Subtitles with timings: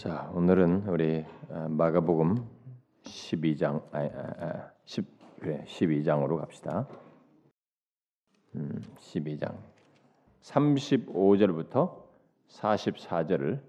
[0.00, 2.42] 자, 오늘은 우리 어, 마가복음
[3.02, 5.04] 12장 아, 아, 10
[5.40, 6.88] 그래 12장으로 갑시다.
[8.54, 9.58] 음, 12장
[10.40, 12.02] 35절부터
[12.48, 13.60] 44절을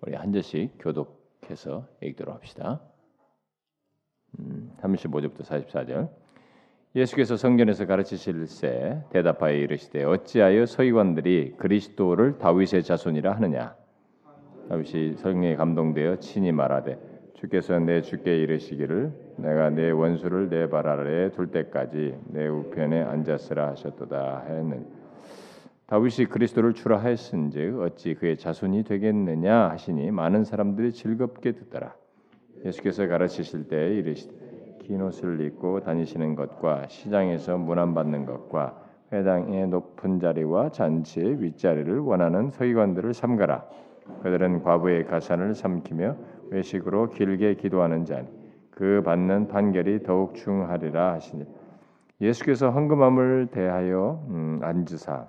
[0.00, 2.80] 우리 한 절씩 교독해서 읽도록 합시다.
[4.40, 6.10] 음, 35절부터 44절.
[6.96, 13.76] 예수께서 성전에서 가르치실새 대답하여 이르시되 어찌하여 서기관들이 그리스도를 다윗의 자손이라 하느냐
[14.68, 16.98] 다윗이 성령에 감동되어 친히 말하되
[17.34, 23.68] 주께서 내 주께 이르시기를 내가 내 원수를 내 발 아래에 둘 때까지 내 우편에 앉았으라
[23.70, 24.84] 하셨도다 하였느니
[25.86, 31.94] 다윗이 그리스도를 주라 하였은즉 어찌 그의 자손이 되겠느냐 하시니 많은 사람들이 즐겁게 듣더라.
[32.66, 40.20] 예수께서 가르치실 때 이르시되 긴 옷을 입고 다니시는 것과 시장에서 문안 받는 것과 회당의 높은
[40.20, 43.64] 자리와 잔치의 윗자리를 원하는 서기관들을 삼가라
[44.22, 46.16] 그들은 과부의 가산을 삼키며
[46.50, 48.28] 외식으로 길게 기도하는 자니
[48.70, 51.44] 그 받는 판결이 더욱 중하리라 하시니
[52.20, 55.28] 예수께서 헌금함을 대하여 음, 앉으사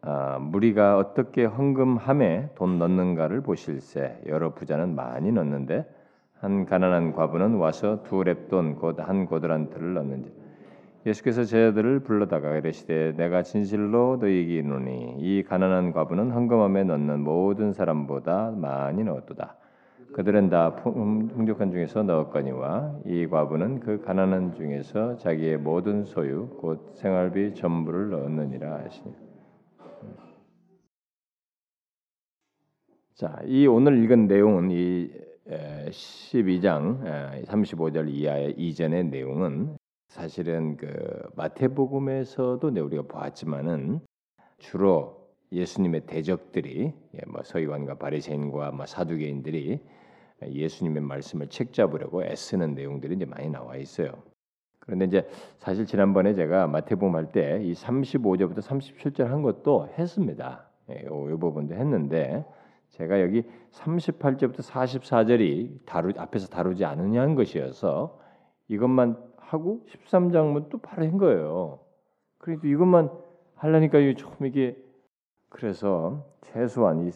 [0.00, 5.84] 아, 무리가 어떻게 헌금함에 돈 넣는가를 보실세 여러 부자는 많이 넣는데
[6.40, 10.32] 한 가난한 과부는 와서 두 랩돈 곧 한 고드란트를 넣는지
[11.06, 18.52] 예수께서 제자들을 불러다가 이르시되 내가 진실로 너희에게 이르노니 이 가난한 과부는 헌금함에 넣는 모든 사람보다
[18.56, 19.56] 많이 넣었도다.
[20.12, 27.54] 그들은 다 풍족한 중에서 넣었거니와 이 과부는 그 가난한 중에서 자기의 모든 소유 곧 생활비
[27.54, 29.14] 전부를 넣었느니라 하시니.
[33.14, 35.10] 자, 이 오늘 읽은 내용은 이
[35.46, 39.77] 12장 35절 이하의 이전의 내용은
[40.08, 40.88] 사실은 그
[41.36, 44.00] 마태복음에서도 우리가 보았지만은
[44.58, 49.80] 주로 예수님의 대적들이 예, 뭐 서기관과 바리새인과 뭐 사두개인들이
[50.42, 54.12] 예수님의 말씀을 책 잡으려고 애쓰는 내용들이 이제 많이 나와 있어요.
[54.80, 60.68] 그런데 이제 사실 지난번에 제가 마태복음 할 때 이 35절부터 37절 한 것도 했습니다.
[60.90, 62.44] 예, 이 부분도 했는데
[62.90, 63.42] 제가 여기
[63.72, 68.18] 38절부터 44절이 다루 앞에서 다루지 않느냐는 것이어서
[68.68, 71.80] 이것만 하고 13장문 또 바로 한 거예요.
[72.38, 73.10] 그래도 이것만
[73.54, 74.76] 하려니까 좀 이게
[75.48, 77.10] 그래서 최소한 이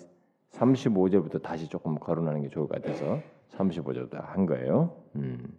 [0.51, 3.21] 35절부터 다시 조금 거론하는 게 좋을 것 같아서
[3.51, 4.97] 35절부터 한 거예요.
[5.17, 5.59] 음.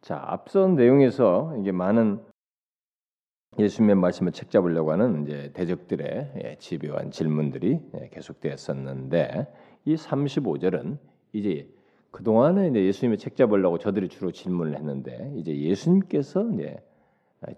[0.00, 2.20] 자, 앞선 내용에서 이게 많은
[3.58, 9.52] 예수님의 말씀을 책 잡으려고 하는 이제 대적들의 예, 집요한 질문들이 예, 계속되었었는데
[9.86, 10.98] 이 35절은
[11.32, 11.68] 이제
[12.10, 16.76] 그 동안에 이제 예수님의 책 잡으려고 저들이 주로 질문을 했는데 이제 예수님께서 이제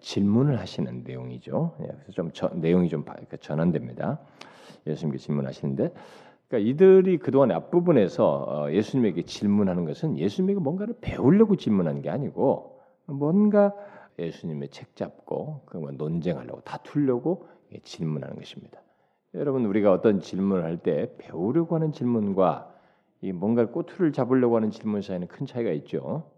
[0.01, 1.77] 질문을 하시는 내용이죠.
[1.81, 4.19] 예, 그래서 좀 저, 내용이 좀 그러니까 전환됩니다.
[4.87, 5.93] 예수님께 질문하시는데,
[6.49, 12.81] 그러니까 이들이 그 동안 앞부분에서 어, 예수님에게 질문하는 것은 예수님에게 뭔가를 배우려고 질문한 게 아니고
[13.07, 13.75] 뭔가
[14.19, 17.47] 예수님의 책 잡고 그뭐 논쟁하려고 다투려고
[17.85, 18.81] 질문하는 것입니다.
[19.35, 22.75] 여러분 우리가 어떤 질문을 할 때 배우려고 하는 질문과
[23.21, 26.31] 이 뭔가 꼬투리를 잡으려고 하는 질문 사이에는 큰 차이가 있죠.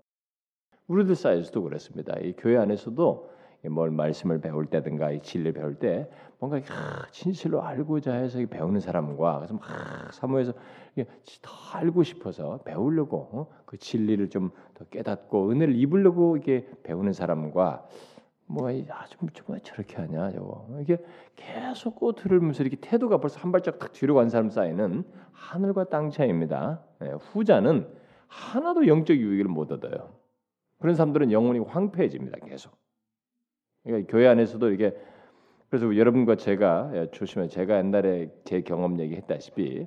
[0.89, 2.19] 우리들 사이에서도 그렇습니다.
[2.21, 3.31] 이 교회 안에서도
[3.71, 6.09] 뭘 말씀을 배울 때든가 이 진리를 배울 때
[6.39, 6.61] 뭔가
[7.13, 10.55] 진실로 알고자 해서 배우는 사람과 그래서 막 사모해서
[11.43, 13.47] 더 알고 싶어서 배우려고 어?
[13.67, 17.87] 그 진리를 좀 더 깨닫고 은혜를 입으려고 이게 배우는 사람과
[18.51, 20.99] 뭐가 아좀 좀 저렇게 하냐 저거 이게
[21.37, 26.11] 계속 꼬투리를 면서 이렇게 태도가 벌써 한 발짝 탁 뒤로 간 사람 사이는 하늘과 땅
[26.11, 26.83] 차이입니다.
[27.03, 27.89] 예, 후자는
[28.27, 30.15] 하나도 영적 유익을 못 얻어요.
[30.79, 32.39] 그런 사람들은 영혼이 황폐해집니다.
[32.47, 32.77] 계속.
[33.85, 34.97] 그러니까 교회 안에서도 이게
[35.69, 39.87] 그래서 여러분과 제가 예, 조심해 제가 옛날에 제 경험 얘기했다시피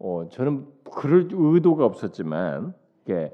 [0.00, 2.74] 어, 저는 그럴 의도가 없었지만
[3.04, 3.32] 이게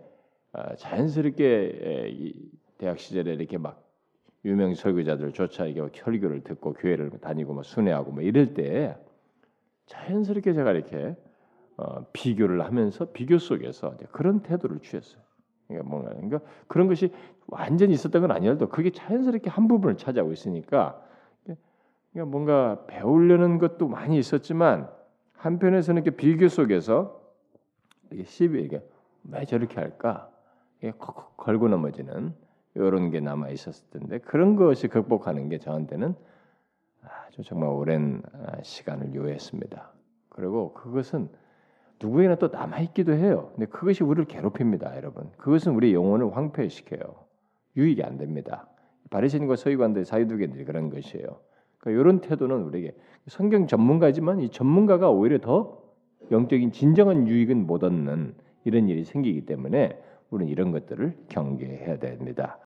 [0.53, 1.45] 어, 자연스럽게
[1.85, 3.83] 예, 이 대학 시절에 이렇게 막
[4.45, 8.97] 유명 설교자들조차 이게 혈교를 듣고 교회를 다니고 뭐 순회하고 뭐 이럴 때
[9.87, 11.17] 자연스럽게 제가 이렇게
[11.77, 15.23] 어, 비교를 하면서 비교 속에서 그런 태도를 취했어요.
[15.67, 17.11] 그러니까 뭔가 그러니까 그런 것이
[17.47, 21.03] 완전히 있었던 건 아니라도 그게 자연스럽게 한 부분을 차지하고 있으니까
[21.45, 24.89] 그러니까 뭔가 배우려는 것도 많이 있었지만
[25.33, 27.21] 한편에서는 이렇게 비교 속에서
[28.13, 28.83] 이게 시비 이게
[29.31, 30.31] 왜 저렇게 할까?
[30.79, 30.93] 이게
[31.37, 32.35] 걸고 넘어지는
[32.75, 36.15] 이런 게 남아 있었을 텐데 그런 것이 극복하는 게 저한테는
[37.03, 39.93] 아주 정말 오랜 아, 시간을 요했습니다.
[40.29, 41.29] 그리고 그것은
[42.01, 43.53] 누구에나 또 남아 있기도 해요.
[43.55, 45.31] 근데 그것이 우리를 괴롭힙니다, 여러분.
[45.37, 47.15] 그것은 우리 영혼을 황폐시켜요.
[47.77, 48.69] 유익이 안 됩니다.
[49.11, 51.41] 바리새인과 서기관들 사이두개들이 그런 것이에요.
[51.79, 52.97] 그러니까 이런 태도는 우리에게
[53.29, 55.83] 성경 전문가지만 이 전문가가 오히려 더
[56.31, 58.35] 영적인 진정한 유익은 못 얻는
[58.65, 59.99] 이런 일이 생기기 때문에
[60.31, 62.59] 우리는 이런 것들을 경계해야 됩니다.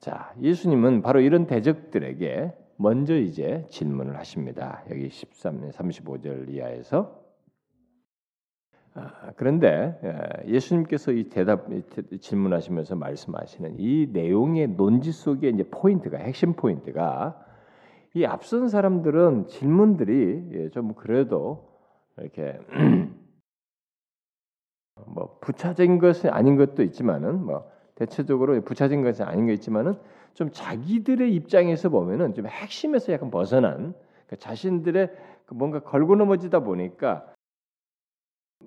[0.00, 4.82] 자, 예수님은 바로 이런 대적들에게 먼저 이제 질문을 하십니다.
[4.90, 7.20] 여기 13, 35절 이하에서
[8.94, 11.66] 아, 그런데 예, 예수님께서 이 대답
[12.18, 17.38] 질문하시면서 말씀하시는 이 내용의 논지 속에 이제 포인트가 핵심 포인트가
[18.14, 21.68] 이 앞선 사람들은 질문들이 예, 좀 그래도
[22.16, 22.58] 이렇게
[25.06, 27.70] 뭐 부차적인 것은 아닌 것도 있지만은 뭐
[28.00, 29.94] 대체적으로 부차적인 것은 아닌 게 있지만은
[30.32, 33.92] 좀 자기들의 입장에서 보면은 좀 핵심에서 약간 벗어난
[34.26, 35.10] 그러니까 자신들의
[35.44, 37.26] 그 뭔가 걸고 넘어지다 보니까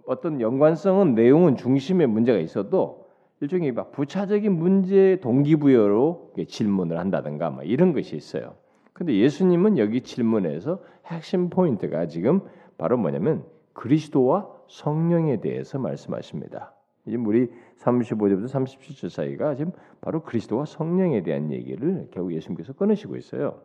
[0.05, 3.07] 어떤 연관성은 내용은 중심에 문제가 있어도
[3.39, 8.55] 일종의 막 부차적인 문제 동기부여로 질문을 한다든가 뭐 이런 것이 있어요.
[8.93, 12.41] 근데 예수님은 여기 질문에서 핵심 포인트가 지금
[12.77, 13.43] 바로 뭐냐면
[13.73, 16.72] 그리스도와 성령에 대해서 말씀하십니다.
[17.05, 19.71] 우리 35절부터 37절 사이가 지금
[20.01, 23.61] 바로 그리스도와 성령에 대한 얘기를 결국 예수님께서 꺼내시고 있어요.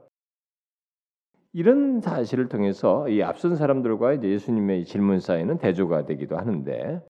[1.53, 7.03] 이런 사실을 통해서 이 앞선 사람들과 이제 예수님의 질문 사이는 대조가 되기도 하는데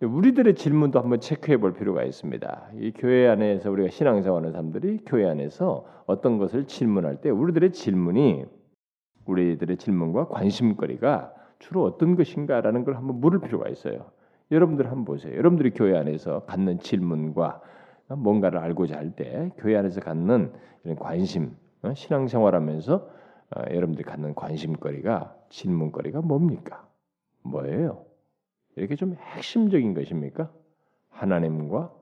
[0.00, 2.70] 우리들의 질문도 한번 체크해 볼 필요가 있습니다.
[2.76, 8.46] 이 교회 안에서 우리가 신앙생활하는 사람들이 교회 안에서 어떤 것을 질문할 때 우리들의 질문이
[9.26, 14.10] 우리들의 질문과 관심거리가 주로 어떤 것인가라는 걸 한번 물을 필요가 있어요.
[14.50, 15.36] 여러분들 한번 보세요.
[15.36, 17.60] 여러분들이 교회 안에서 갖는 질문과
[18.08, 20.52] 뭔가를 알고자 할 때 교회 안에서 갖는
[20.84, 22.94] 이런 관심, 어, 신앙생활하면서
[23.56, 26.86] 어, 여러분들이 갖는 관심거리가 질문거리가 뭡니까?
[27.42, 28.04] 뭐예요?
[28.76, 30.50] 이렇게 좀 핵심적인 것입니까?
[31.10, 31.92] 하나님과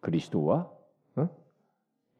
[0.00, 0.70] 그리스도와
[1.16, 1.28] 어?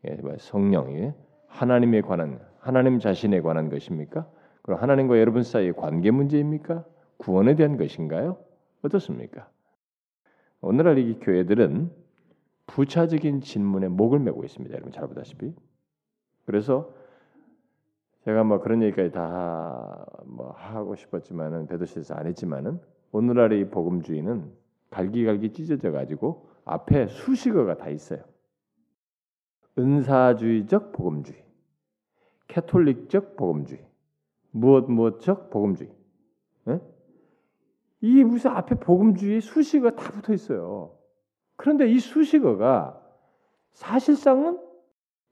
[0.05, 1.13] 예, 뭐 성령이
[1.49, 4.29] 하나님에 관한 하나님 자신에 관한 것입니까?
[4.63, 6.85] 그럼 하나님과 여러분 사이의 관계 문제입니까?
[7.17, 8.39] 구원에 대한 것인가요?
[8.83, 9.49] 어떻습니까?
[10.63, 11.91] 오늘날 이 교회들은
[12.67, 14.75] 부차적인 질문에 목을 메고 있습니다.
[14.75, 15.55] 여러분 잘 보다시피.
[16.47, 16.93] 그래서
[18.25, 22.81] 제가 뭐 그런 얘기까지 다 뭐 하고 싶었지만은 배도실에서 안 했지만은
[23.13, 24.51] 오늘날의 복음주의는
[24.91, 28.23] 갈기갈기 찢어져 가지고 앞에 수식어가 다 있어요.
[29.79, 31.43] 은사주의적 복음주의,
[32.49, 33.87] 캐톨릭적 복음주의,
[34.51, 35.91] 무엇 무엇적 복음주의.
[36.65, 36.81] 네?
[38.03, 40.99] 이 무슨 앞에 복음주의 수식어 다 붙어 있어요.
[41.57, 43.01] 그런데 이 수식어가
[43.71, 44.59] 사실상은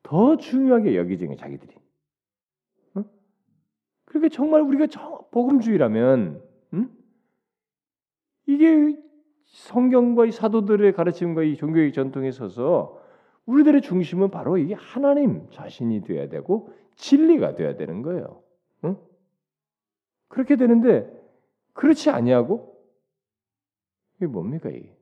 [0.05, 1.75] 더 중요하게 여기지는 자기들이.
[2.95, 3.05] 어?
[4.05, 4.87] 그렇게 정말 우리가
[5.33, 6.43] 복음주의라면
[6.75, 6.97] 음?
[8.47, 8.97] 이게
[9.47, 13.01] 성경과 이 사도들의 가르침과 이 종교의 전통에 있어서
[13.47, 18.45] 우리들의 중심은 바로 이게 하나님 자신이 되어야 되고 진리가 되어야 되는 거예요.
[18.85, 18.97] 응?
[20.29, 21.20] 그렇게 되는데
[21.81, 22.77] 그렇지 아니하고
[24.17, 24.95] 이게 뭡니까 이게?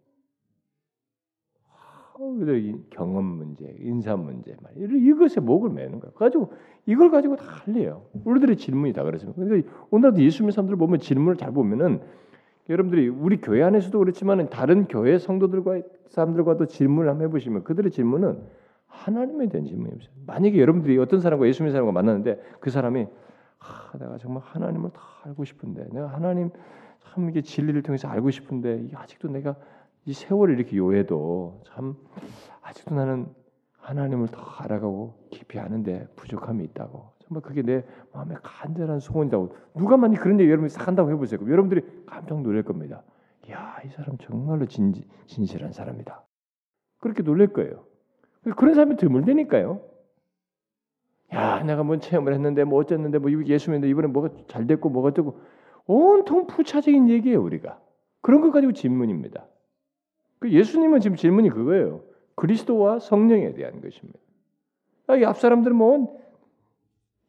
[2.90, 6.12] 경험 문제, 인사 문제, 이것에 목을 매는 거야.
[6.12, 6.52] 가지고
[6.86, 8.06] 이걸 가지고 다 할래요.
[8.24, 9.40] 우리들의 질문이 다 그렇습니다.
[9.40, 12.00] 그러니까 오늘도 예수 믿는 사람들 보면 질문을 잘 보면은
[12.68, 18.40] 여러분들이 우리 교회 안에서도 그렇지만 다른 교회 성도들과 사람들과도 질문을 한번 해보시면 그들의 질문은
[18.86, 20.10] 하나님에 대한 질문이었어요.
[20.26, 23.06] 만약에 여러분들이 어떤 사람과 예수 믿는 사람과 만났는데 그 사람이
[23.60, 26.50] 아, 내가 정말 하나님을 다 알고 싶은데 내가 하나님
[27.00, 29.56] 참 이게 진리를 통해서 알고 싶은데 아직도 내가
[30.04, 31.96] 이 세월을 이렇게 요해도 참
[32.62, 33.26] 아직도 나는
[33.78, 40.20] 하나님을 더 알아가고 깊이 아는데 부족함이 있다고 정말 그게 내 마음에 간절한 소원이라고 누가 만약
[40.20, 41.40] 그런 얘기 여러분이 싹 한다고 해보세요.
[41.42, 43.02] 여러분들이 깜짝 놀랄 겁니다.
[43.50, 44.94] 야, 이 사람 정말로 진,
[45.26, 46.24] 진실한 사람이다.
[47.00, 47.84] 그렇게 놀랄 거예요.
[48.56, 49.80] 그런 사람이 드물다니까요.
[51.34, 55.12] 야, 내가 뭔 체험을 했는데 뭐 어쨌는데 뭐 예수 믿는데 이번에 뭐가 잘 됐고 뭐가
[55.12, 55.40] 되고
[55.86, 57.80] 온통 부차적인 얘기예요 우리가.
[58.20, 59.46] 그런 것 가지고 질문입니다.
[60.38, 62.02] 그 예수님은 지금 질문이 그거예요.
[62.34, 64.18] 그리스도와 성령에 대한 것입니다.
[65.06, 66.18] 아, 이앞 사람들은 뭐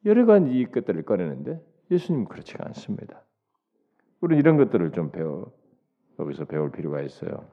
[0.05, 3.23] 여러 가지 것들을 꺼내는데 예수님은 그렇지가 않습니다.
[4.21, 5.51] 우리는 이런 것들을 좀 배워
[6.19, 7.45] 여기서 배울 필요가 있어요.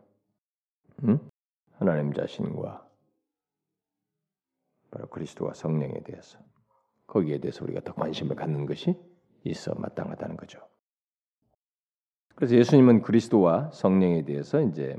[1.05, 1.19] 응?
[1.79, 2.86] 하나님 자신과
[4.97, 6.39] 바로 그리스도와 성령에 대해서
[7.07, 8.95] 거기에 대해서 우리가 더 관심을 갖는 것이
[9.45, 10.59] 있어 마땅하다는 거죠.
[12.35, 14.97] 그래서 예수님은 그리스도와 성령에 대해서 이제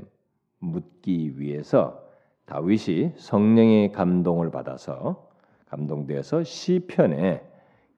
[0.60, 2.08] 묻기 위해서
[2.46, 5.28] 다윗이 성령의 감동을 받아서
[5.66, 7.44] 감동되어서 시편에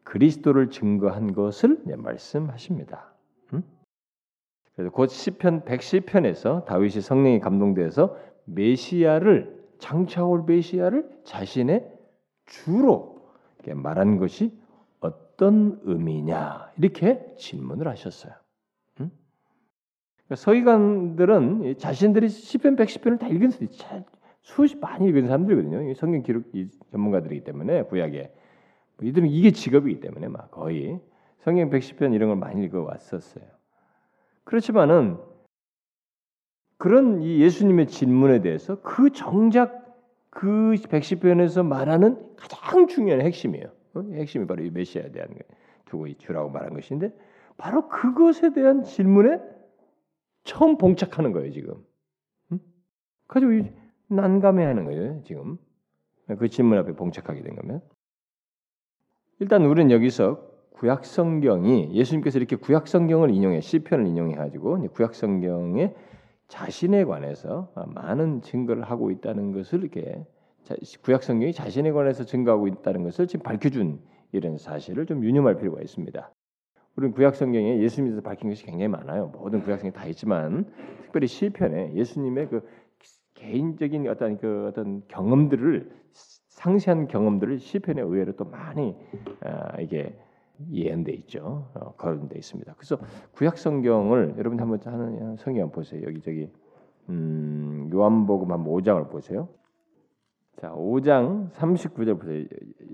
[0.03, 3.13] 그리스도를 증거한 것을 말씀하십니다.
[3.53, 3.63] 음?
[4.75, 8.17] 그래서 곧 시편 110편에서 다윗이 성령에 감동되어서
[8.47, 11.90] 메시아를 장차 올 메시아를 자신의
[12.51, 13.23] 주로
[13.65, 14.53] 말한 것이
[15.01, 18.35] 어떤 의미냐 이렇게 질문을 하셨어요.
[19.01, 19.11] 음?
[20.27, 23.51] 그러니까 서기관들은 자신들이 시편 110편을 다 읽은
[24.43, 25.95] 수십 많이 읽은 사람들이거든요.
[25.95, 26.45] 성경 기록
[26.91, 28.33] 전문가들이기 때문에 구약에
[28.97, 31.01] 뭐 이들은 이게 직업이기 때문에 막 거의
[31.39, 33.45] 성경 110편 이런 걸 많이 읽어 왔었어요.
[34.45, 35.19] 그렇지만은
[36.79, 39.90] 그런 이 예수님의 질문에 대해서 그 정작
[40.31, 43.67] 그 110편에서 말하는 가장 중요한 핵심이에요.
[43.95, 44.03] 어?
[44.13, 45.29] 핵심이 바로 이 메시아에 대한
[45.87, 47.13] 두고 주라고 말한 것인데
[47.57, 49.39] 바로 그것에 대한 질문에
[50.45, 51.75] 처음 봉착하는 거예요 지금.
[52.53, 52.59] 응?
[53.29, 53.69] 가지고
[54.09, 55.59] 난감해하는 거예요 지금.
[56.39, 57.81] 그 질문 앞에 봉착하게 된 거면
[59.41, 65.93] 일단 우리는 여기서 구약 성경이 예수님께서 이렇게 구약 성경을 인용해 시편을 인용해 가지고 구약 성경에
[66.51, 70.27] 자신에 관해서 많은 증거를 하고 있다는 것을 이렇게
[71.03, 74.01] 구약 성경이 자신에 관해서 증거하고 있다는 것을 지금 밝혀준
[74.33, 76.31] 이런 사실을 좀 유념할 필요가 있습니다.
[76.97, 79.29] 우리는 구약 성경에 예수님에서 밝힌 것이 굉장히 많아요.
[79.29, 80.67] 모든 구약 성경다 있지만
[81.03, 82.69] 특별히 시편에 예수님의 그
[83.35, 85.89] 개인적인 어떤 그 어떤 경험들을
[86.49, 88.97] 상세한 경험들을 시편에 의외로 또 많이
[89.41, 90.19] 아, 이게
[90.73, 91.71] 예언돼 있죠.
[91.75, 92.75] 어, 거론돼 있습니다.
[92.77, 92.99] 그래서
[93.33, 96.03] 구약 성경을 여러분 한번 하는 성경 보세요.
[96.07, 96.51] 여기 저기
[97.09, 99.49] 음, 요한복음 한 5장을 보세요.
[100.57, 102.45] 자, 5장 39절 보세요.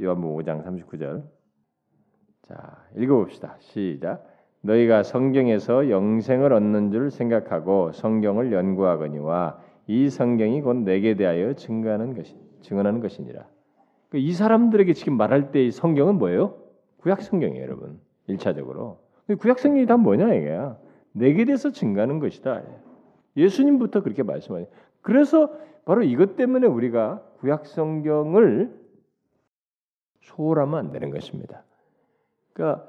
[0.01, 1.25] 요한복음 5장 39절.
[2.43, 3.57] 자, 읽어봅시다.
[3.59, 4.25] 시작.
[4.63, 12.37] 너희가 성경에서 영생을 얻는 줄 생각하고 성경을 연구하거니와 이 성경이 곧 내게 대하여 증거하는 것이
[12.63, 13.47] 증언하는 것이니라.
[14.09, 16.66] 그러니까 이 사람들에게 지금 말할 때 성경은 뭐예요?
[17.07, 18.01] 구약 성경이에요, 여러분.
[18.29, 18.97] 1차적으로.
[19.39, 20.77] 구약 성경이 다 뭐냐 이게야.
[21.13, 22.65] 내게 대해서 증가하는 것이다.
[23.37, 24.67] 예수님부터 그렇게 말씀하요
[25.03, 25.53] 그래서
[25.85, 28.77] 바로 이것 때문에 우리가 구약 성경을
[30.21, 31.63] 소홀하면 안 되는 것입니다.
[32.53, 32.89] 그러니까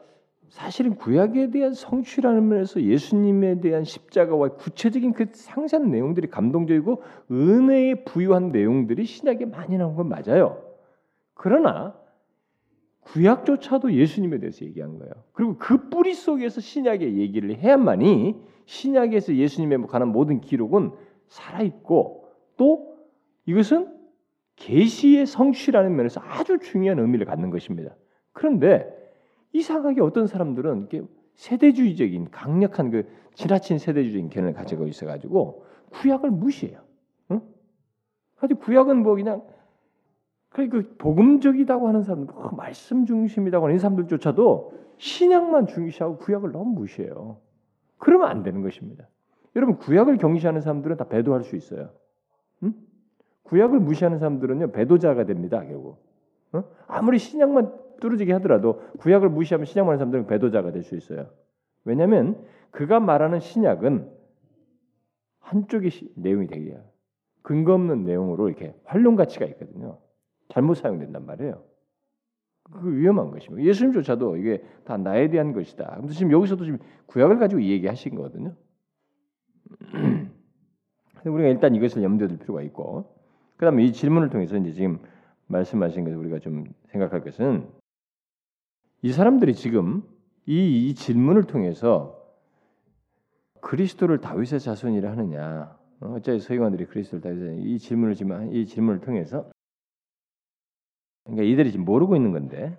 [0.49, 8.51] 사실은 구약에 대한 성취라는 면에서 예수님에 대한 십자가와 구체적인 그 상세한 내용들이 감동적이고 은혜에 부유한
[8.51, 10.63] 내용들이 신약에 많이 나온 건 맞아요.
[11.35, 11.93] 그러나
[13.07, 15.13] 구약조차도 예수님에 대해서 얘기한 거예요.
[15.31, 18.35] 그리고 그 뿌리 속에서 신약의 얘기를 해야만이
[18.65, 20.91] 신약에서 예수님에 관한 모든 기록은
[21.27, 22.97] 살아 있고 또
[23.45, 23.93] 이것은
[24.57, 27.95] 계시의 성취라는 면에서 아주 중요한 의미를 갖는 것입니다.
[28.33, 28.93] 그런데
[29.53, 31.03] 이상하게 어떤 사람들은 이렇게
[31.35, 36.81] 세대주의적인 강력한 그 지나친 세대주의적인 견해를 가지고 있어가지고 구약을 무시해요.
[37.31, 37.41] 응?
[38.39, 39.43] 아주 구약은 뭐 그냥
[40.65, 47.37] 그 복음적이다고 하는 사람들, 뭐 말씀 중심이라고 하는 사람들조차도 신약만 중시하고 구약을 너무 무시해요.
[47.99, 49.07] 그러면 안 되는 것입니다.
[49.55, 51.89] 여러분 구약을 경시하는 사람들은 다 배도할 수 있어요.
[52.63, 52.73] 응?
[53.43, 56.03] 구약을 무시하는 사람들은요 배도자가 됩니다 결국.
[56.53, 56.63] 어?
[56.87, 61.27] 아무리 신약만 뚫어지게 하더라도 구약을 무시하면 신약만 하는 사람들은 배도자가 될 수 있어요.
[61.85, 64.11] 왜냐하면 그가 말하는 신약은
[65.39, 66.77] 한쪽의 시, 내용이 되게
[67.41, 69.97] 근거 없는 내용으로 이렇게 활용 가치가 있거든요.
[70.49, 71.63] 잘못 사용된단 말이에요.
[72.71, 73.65] 그 위험한 것입니다.
[73.67, 75.97] 예수님조차도 이게 다 나에 대한 것이다.
[75.99, 78.55] 근데 지금 여기서도 지금 구약을 가지고 얘기하신 거거든요.
[81.25, 83.15] 우리가 일단 이것을 염두에 둘 필요가 있고,
[83.57, 84.99] 그다음에 이 질문을 통해서 이제 지금
[85.47, 87.67] 말씀하신 것을 우리가 좀 생각할 것은
[89.01, 90.03] 이 사람들이 지금
[90.45, 92.17] 이, 이 질문을 통해서
[93.61, 95.77] 그리스도를 다윗의 자손이라 하느냐?
[95.99, 99.49] 어, 어째 서기관들이 그리스도를 다윗의 이 질문을 지금 이 질문을 통해서
[101.27, 102.77] 그러니까 이들이 지금 모르고 있는 건데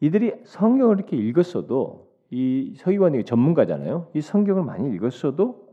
[0.00, 4.10] 이들이 성경을 이렇게 읽었어도 이 서기관이 전문가잖아요.
[4.14, 5.66] 이 성경을 많이 읽었어도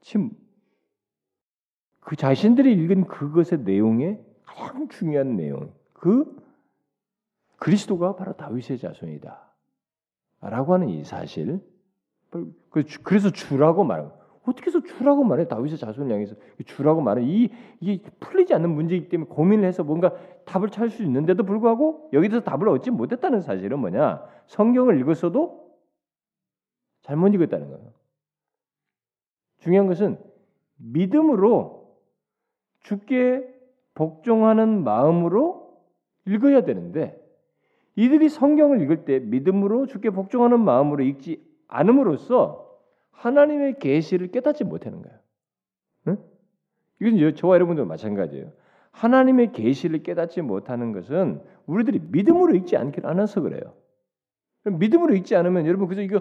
[0.00, 0.30] 지금
[2.00, 6.36] 그 자신들이 읽은 그것의 내용에 가장 중요한 내용, 그
[7.56, 9.50] 그리스도가 바로 다윗의 자손이다.
[10.40, 11.60] 라고 하는 이 사실.
[12.30, 15.46] 그 그래서 주라고 말하고 어떻게 해서 주라고 말해?
[15.48, 17.22] 다윗의 자손을 향해서 주라고 말해?
[17.24, 20.14] 이 이게 풀리지 않는 문제이기 때문에 고민을 해서 뭔가
[20.46, 24.24] 답을 찾을 수 있는데도 불구하고 여기서 답을 얻지 못했다는 사실은 뭐냐?
[24.46, 25.70] 성경을 읽었어도
[27.02, 27.92] 잘못 읽었다는 거예요.
[29.58, 30.18] 중요한 것은
[30.76, 31.96] 믿음으로
[32.80, 33.46] 죽게
[33.94, 35.78] 복종하는 마음으로
[36.26, 37.20] 읽어야 되는데
[37.96, 42.69] 이들이 성경을 읽을 때 믿음으로 주께 복종하는 마음으로 읽지 않음으로써
[43.12, 45.18] 하나님의 계시를 깨닫지 못하는 거예요.
[46.08, 46.18] 응?
[47.00, 48.52] 이건 저와 여러분도 마찬가지예요.
[48.92, 53.74] 하나님의 계시를 깨닫지 못하는 것은 우리들이 믿음으로 읽지 않길 않아서 그래요.
[54.64, 56.20] 믿음으로 읽지 않으면 여러분 그래서 이거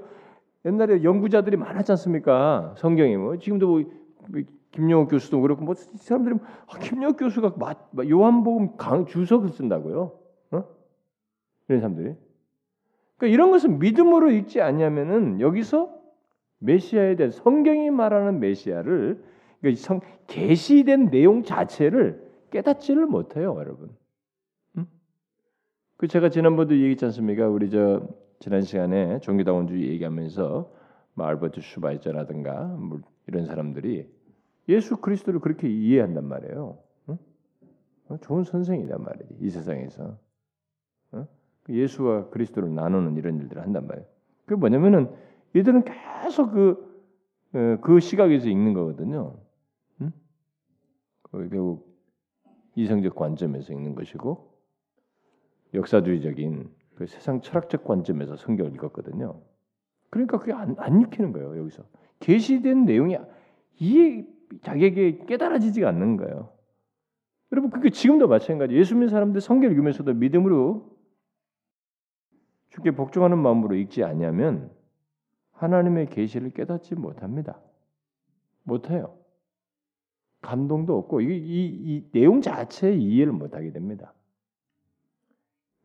[0.65, 2.75] 옛날에 연구자들이 많았지 않습니까?
[2.77, 3.67] 성경에 뭐 지금도
[4.27, 4.41] 뭐
[4.72, 6.36] 김영욱 교수도 그렇고 뭐 사람들이
[6.67, 7.55] 아, 김영욱 교수가
[8.08, 10.19] 요한복음 강 주석을 쓴다고요?
[11.69, 12.15] 이런 사람들이.
[13.17, 15.99] 그러니까 이런 것은 믿음으로 읽지 않냐면은 여기서
[16.60, 19.24] 메시아에 대한 성경이 말하는 메시아를
[19.60, 23.89] 그러니까 성 계시된 내용 자체를 깨닫지를 못해요, 여러분.
[24.78, 24.86] 음?
[25.98, 27.48] 그 제가 지난번도 얘기했지 않습니까?
[27.48, 28.08] 우리 저
[28.39, 30.72] 지난 시간에 종교다원주의 얘기하면서
[31.16, 34.08] 뭐 알버트 슈바이저라든가 뭐 이런 사람들이
[34.70, 36.78] 예수 그리스도를 그렇게 이해한단 말이에요.
[37.10, 37.18] 응?
[38.08, 40.18] 어, 좋은 선생이란 말이지 이 세상에서
[41.16, 41.28] 응?
[41.63, 44.08] 그 예수와 그리스도를 나누는 이런 일들을 한단 말이에요.
[44.46, 45.10] 그 뭐냐면은
[45.53, 47.03] 이들은 계속 그,
[47.53, 49.36] 어, 그 시각에서 읽는 거거든요.
[50.01, 50.12] 응?
[51.32, 51.89] 결국
[52.75, 54.53] 이성적 관점에서 읽는 것이고
[55.74, 59.41] 역사주의적인 그 세상 철학적 관점에서 성경을 읽었거든요.
[60.10, 61.84] 그러니까 그게 안, 안 읽히는 거예요 여기서
[62.20, 63.18] 계시된 내용이
[63.79, 64.25] 이해
[64.62, 66.51] 자기에게 깨달아지지가 않는 거예요.
[67.51, 68.75] 여러분 그게 지금도 마찬가지.
[68.75, 70.98] 예수 믿는 사람들 성경 읽으면서도 믿음으로
[72.70, 74.72] 주께 복종하는 마음으로 읽지 않냐면
[75.60, 77.60] 하나님의 계시를 깨닫지 못합니다.
[78.63, 79.18] 못해요.
[80.42, 84.13] 감동도 없고 이, 이, 이 내용 자체에 이해를 못하게 됩니다.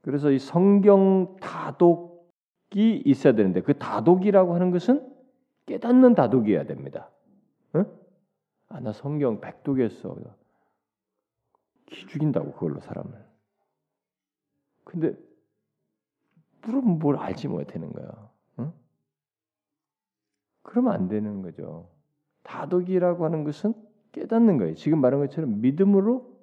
[0.02, 5.12] 그래서 이 성경 다독이 있어야 되는데 그 다독이라고 하는 것은
[5.66, 7.10] 깨닫는 다독이어야 됩니다.
[7.74, 7.84] 응?
[8.68, 10.16] 아, 나 성경 백독했어.
[11.86, 13.24] 기 죽인다고 그걸로 사람을.
[14.84, 15.16] 근데
[16.62, 18.33] 물으면 뭘 알지 못하는 거야.
[20.64, 20.70] 응?
[20.70, 21.88] 그러면 안 되는 거죠.
[22.42, 23.74] 다독이라고 하는 것은
[24.12, 24.74] 깨닫는 거예요.
[24.74, 26.34] 지금 말한 것처럼 믿음으로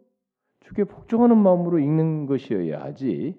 [0.62, 3.38] 주께 복종하는 마음으로 읽는 것이어야 하지.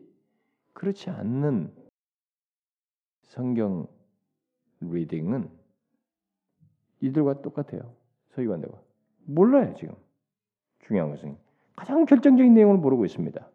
[0.72, 1.72] 그렇지 않는
[3.22, 3.86] 성경
[4.80, 5.48] reading은
[7.00, 7.94] 이들과 똑같아요.
[8.30, 8.80] 서기관들과
[9.24, 9.94] 몰라요 지금
[10.80, 11.36] 중요한 것은
[11.76, 13.48] 가장 결정적인 내용을 모르고 있습니다.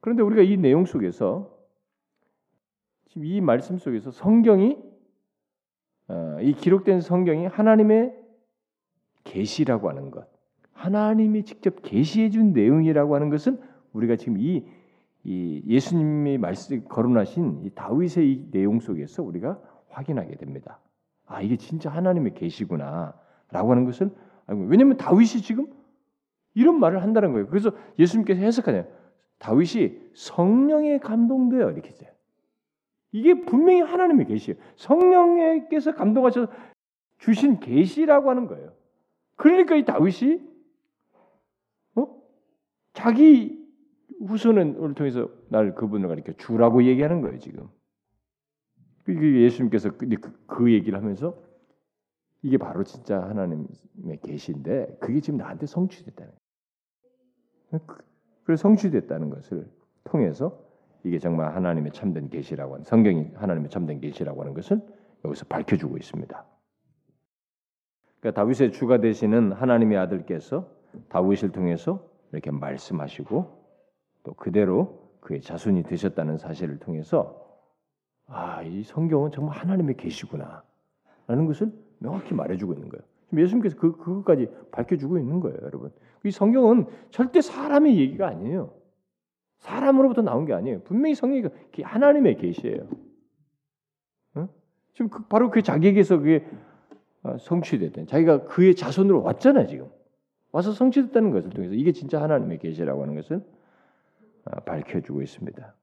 [0.00, 1.58] 그런데 우리가 이 내용 속에서
[3.06, 4.89] 지금 이 말씀 속에서 성경이 어,
[6.42, 8.14] 이 기록된 성경이 하나님의
[9.24, 10.26] 계시라고 하는 것,
[10.72, 13.60] 하나님이 직접 계시해 준 내용이라고 하는 것은
[13.92, 14.64] 우리가 지금 이,
[15.24, 20.80] 이 예수님이 말씀 거론하신 이 다윗의 이 내용 속에서 우리가 확인하게 됩니다.
[21.26, 24.10] 아 이게 진짜 하나님의 계시구나라고 하는 것을
[24.46, 25.66] 알고 왜냐하면 다윗이 지금
[26.54, 27.46] 이런 말을 한다는 거예요.
[27.46, 28.86] 그래서 예수님께서 해석하냐
[29.38, 32.10] 다윗이 성령에 감동되어 이렇게 돼요.
[33.12, 34.60] 이게 분명히 하나님의 계시예요.
[34.76, 36.52] 성령께서 감동하셔서
[37.18, 38.72] 주신 계시라고 하는 거예요.
[39.36, 40.40] 그러니까 이 다윗이
[41.96, 42.22] 어?
[42.92, 43.58] 자기
[44.20, 47.68] 후손을 통해서 날 그분을 가리켜 주라고 얘기하는 거예요 지금.
[49.08, 51.36] 예수님께서 그, 그, 그 얘기를 하면서
[52.42, 53.66] 이게 바로 진짜 하나님의
[54.22, 56.32] 계시인데 그게 지금 나한테 성취됐다는
[57.70, 57.86] 거예요.
[57.86, 57.98] 그,
[58.44, 59.68] 그래서 성취됐다는 것을
[60.04, 60.69] 통해서
[61.04, 64.80] 이게 정말 하나님의 참된 계시라고 하는 성경이 하나님의 참된 계시라고 하는 것을
[65.24, 66.44] 여기서 밝혀주고 있습니다.
[68.20, 70.68] 그러니까 다윗의 주가 되시는 하나님의 아들께서
[71.08, 73.60] 다윗을 통해서 이렇게 말씀하시고
[74.24, 77.40] 또 그대로 그의 자손이 되셨다는 사실을 통해서
[78.26, 80.62] 아, 이 성경은 정말 하나님의 계시구나.
[81.26, 83.02] 라는 것을 명확히 말해주고 있는 거예요.
[83.36, 85.92] 예수님께서 그, 그것까지 밝혀주고 있는 거예요, 여러분.
[86.24, 88.72] 이 성경은 절대 사람의 얘기가 아니에요.
[89.60, 90.80] 사람으로부터 나온 게 아니에요.
[90.82, 91.44] 분명히 성경이
[91.82, 92.88] 하나님의 계시예요.
[94.34, 94.48] 어?
[94.94, 96.46] 지금 그, 바로 그 자기에게서 그게
[97.22, 98.06] 아, 성취됐다.
[98.06, 99.88] 자기가 그의 자손으로 왔잖아요, 지금.
[100.52, 103.44] 와서 성취됐다는 것을 통해서 이게 진짜 하나님의 계시라고 하는 것을
[104.46, 105.74] 아, 밝혀주고 있습니다.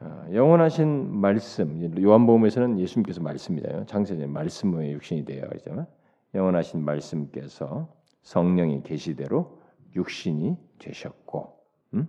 [0.00, 3.84] 아, 영원하신 말씀 요한복음에서는 예수님께서 말씀이잖아요.
[3.84, 5.86] 창세전 말씀의 육신이 되어 있잖아요.
[6.34, 9.60] 영원하신 말씀께서 성령이 계시대로
[9.94, 11.58] 육신이 되셨고,
[11.94, 12.08] 음?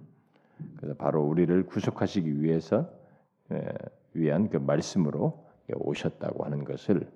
[0.78, 2.90] 그래서 바로 우리를 구속하시기 위해서
[3.52, 3.64] 에,
[4.14, 7.10] 위한 그 말씀으로 오셨다고 하는 것을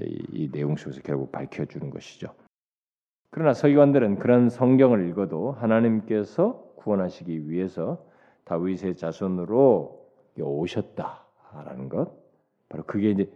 [0.00, 2.28] 이, 이 내용 속에서 결국 밝혀주는 것이죠.
[3.30, 8.04] 그러나 서기관들은 그런 성경을 읽어도 하나님께서 구원하시기 위해서
[8.44, 10.06] 다윗의 자손으로
[10.38, 12.12] 오셨다라는 것.
[12.68, 13.30] 바로 그게 이제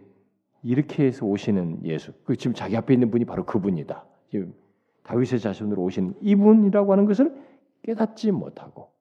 [0.63, 2.11] 이렇게 해서 오시는 예수.
[2.25, 4.05] 그 지금 자기 앞에 있는 분이 바로 그분이다.
[4.29, 4.53] 지금
[5.03, 7.35] 다윗의 자손으로 오신 이분이라고 하는 것을
[7.83, 8.96] 깨닫지 못하고 어?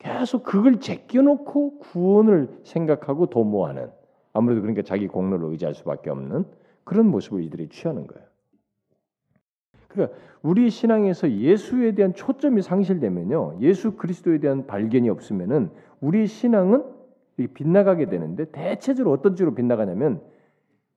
[0.00, 3.90] 계속 그걸 제껴놓고 구원을 생각하고 도모하는
[4.32, 6.46] 아무래도 그러니까 자기 공로를 의지할 수밖에 없는
[6.84, 8.26] 그런 모습을 이들이 취하는 거예요.
[9.88, 16.82] 그러니까 우리 신앙에서 예수에 대한 초점이 상실되면요, 예수 그리스도에 대한 발견이 없으면은 우리 신앙은
[17.54, 20.22] 빗나가게 되는데 대체적으로 어떤 쪽으로 빗나가냐면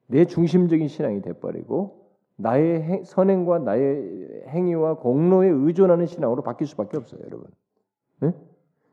[0.07, 7.47] 내 중심적인 신앙이 돼버리고 나의 선행과 나의 행위와 공로에 의존하는 신앙으로 바뀔 수밖에 없어요, 여러분.
[8.21, 8.33] 네?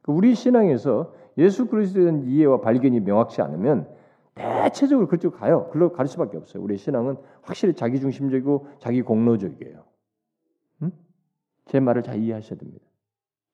[0.06, 3.88] 우리 신앙에서 예수 그리스도에 대한 이해와 발견이 명확치 않으면
[4.34, 5.68] 대체적으로 그쪽 가요.
[5.70, 6.62] 글로 갈 수밖에 없어요.
[6.62, 9.84] 우리 신앙은 확실히 자기 중심적이고 자기 공로적이에요.
[10.82, 10.92] 응?
[11.66, 12.84] 제 말을 잘 이해하셔야 됩니다.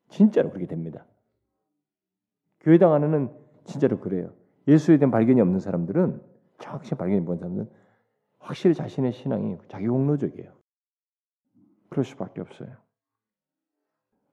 [0.09, 1.05] 진짜로 그렇게 됩니다.
[2.61, 3.31] 교회당 안에는
[3.65, 4.33] 진짜로 그래요.
[4.69, 6.21] 예수에 대한 발견이 없는 사람들은
[6.59, 7.69] 정확히 발견이 못 사람들은
[8.39, 10.53] 확실히 자신의 신앙이 자기 공로적이에요.
[11.91, 12.71] 그럴 수밖에 없어요.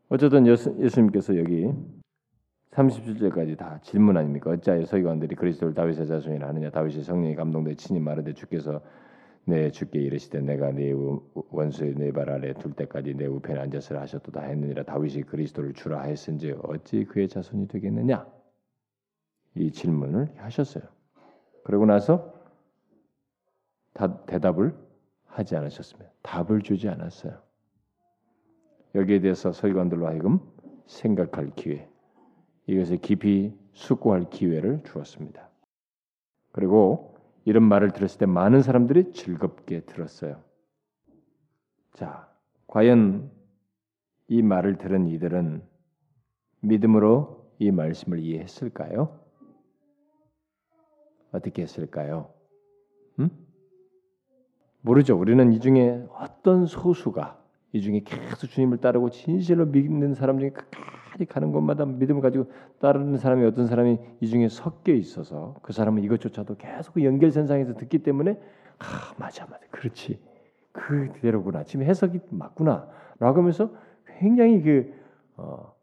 [0.10, 1.71] 어쨌든 예수, 예수님께서 여기
[2.73, 4.51] 37절까지 다 질문 아닙니까?
[4.51, 6.69] 어찌하여 서기관들이 그리스도를 다윗의 자손이라 하느냐?
[6.71, 8.81] 다윗이 성령이 감동돼 친히 말하되 주께서
[9.45, 10.93] 내 주께 이르시되 내가 네
[11.51, 17.03] 원수의 네발 아래 둘 때까지 내 우편에 앉아서 하셨도다 했느니라 다윗이 그리스도를 주라 하였은지 어찌
[17.03, 18.25] 그의 자손이 되겠느냐?
[19.55, 20.83] 이 질문을 하셨어요.
[21.65, 22.33] 그러고 나서
[23.93, 24.75] 다 대답을
[25.25, 26.12] 하지 않으셨습니다.
[26.21, 27.38] 답을 주지 않았어요.
[28.95, 30.39] 여기에 대해서 서기관들로 하여금
[30.86, 31.88] 생각할 기회,
[32.67, 35.49] 이것을 깊이 숙고할 기회를 주었습니다.
[36.52, 40.41] 그리고 이런 말을 들었을 때 많은 사람들이 즐겁게 들었어요.
[41.93, 42.30] 자,
[42.67, 43.30] 과연
[44.28, 45.63] 이 말을 들은 이들은
[46.62, 49.19] 믿음으로 이 말씀을 이해했을까요?
[51.32, 52.34] 어떻게 했을까요?
[53.19, 53.30] 음?
[54.82, 55.17] 모르죠.
[55.17, 57.41] 우리는 이 중에 어떤 소수가
[57.73, 60.52] 이 중에 계속 주님을 따르고 진실로 믿는 사람 중에
[61.13, 66.04] 끝까지 가는 곳마다 믿음을 가지고 따르는 사람이 어떤 사람이 이 중에 섞여 있어서 그 사람은
[66.04, 68.39] 이것조차도 계속 그 연결선상에서 듣기 때문에
[68.80, 69.60] 아 맞아 맞아.
[69.71, 70.19] 그렇지.
[70.71, 71.63] 그대로구나.
[71.63, 73.71] 지금 해석이 맞구나라고 하면서
[74.19, 74.93] 굉장히 그
[75.38, 75.73] 어,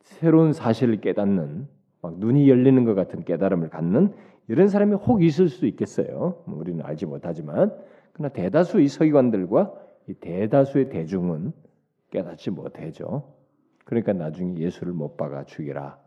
[0.00, 1.68] 새로운 사실을 깨닫는
[2.00, 4.14] 막 눈이 열리는 것 같은 깨달음을 갖는
[4.48, 6.42] 이런 사람이 혹 있을 수 있겠어요.
[6.46, 7.72] 뭐 우리는 알지 못하지만.
[8.12, 9.72] 그러나 대다수의 서기관들과
[10.08, 11.52] 이 대다수의 대중은
[12.10, 13.22] 깨닫지 못해죠.
[13.84, 15.98] 그러니까 나중에 예수를 못 박아 죽이라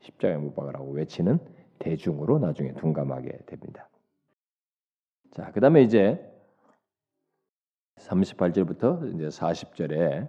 [0.00, 1.38] 십자가에 못 박으라고 외치는
[1.78, 3.88] 대중으로 나중에 둔감하게 됩니다.
[5.32, 6.30] 자, 그다음에 이제
[7.96, 10.28] 38절부터 이제 40절에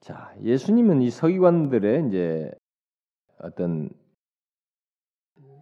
[0.00, 2.52] 자, 예수님은 이 서기관들의 이제
[3.38, 3.90] 어떤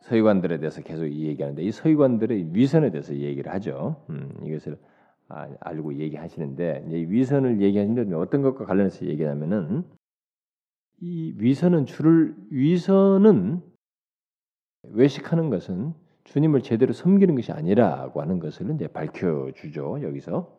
[0.03, 4.05] 서기관들에 대해서 계속 얘기하는데 이 서기관들의 위선에 대해서 얘기를 하죠.
[4.11, 4.96] 음, 이것을 아,
[5.29, 9.85] 알고 얘기하시는데 위선을 얘기하시는데 어떤 것과 관련해서 얘기하면은
[11.01, 13.61] 이 위선은 주를 위선은
[14.91, 20.59] 외식하는 것은 주님을 제대로 섬기는 것이 아니라고 하는 것을 이제 밝혀 주죠 여기서.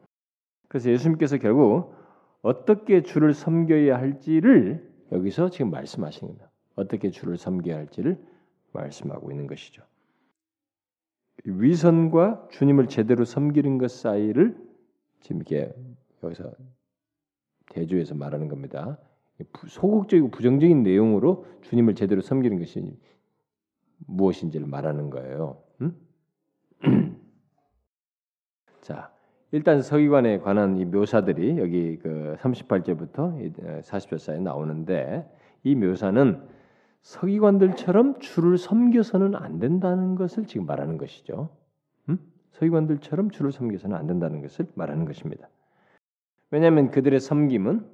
[0.68, 1.94] 그래서 예수님께서 결국
[2.42, 6.52] 어떻게 주를 섬겨야 할지를 여기서 지금 말씀하시는 겁니다.
[6.76, 8.18] 어떻게 주를 섬겨야 할지를
[8.74, 9.82] 말씀하고 있는 것이죠.
[11.44, 14.58] 위선과 주님을 제대로 섬기는 것 사이를
[15.22, 15.74] 지금 이렇게
[16.24, 16.52] 여기서
[17.70, 18.98] 대조해서 말하는 겁니다.
[19.68, 22.98] 소극적이고 부정적인 내용으로 주님을 제대로 섬기는 것이
[24.08, 25.62] 무엇인지를 말하는 거예요.
[25.82, 25.96] 음?
[28.82, 29.12] 자,
[29.52, 35.30] 일단 서기관에 관한 이 묘사들이 여기 그 38절부터 40절 사이에 나오는데
[35.64, 36.57] 이 묘사는
[37.08, 41.50] 서기관들처럼 주를 섬겨서는 안 된다는 것을 지금 말하는 것이죠.
[42.10, 42.20] 음?
[42.52, 45.48] 서기관들처럼 주를 섬겨서는 안 된다는 것을 말하는 것입니다.
[46.52, 47.86] 왜냐하면 그들의 섬김은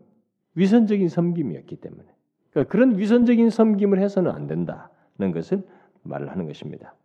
[0.55, 2.05] 위선적인 섬김이었기 때문에
[2.49, 5.61] 그러니까 그런 위선적인 섬김을 해서는 안 된다는 것을
[6.01, 6.95] 말을 하는 것입니다.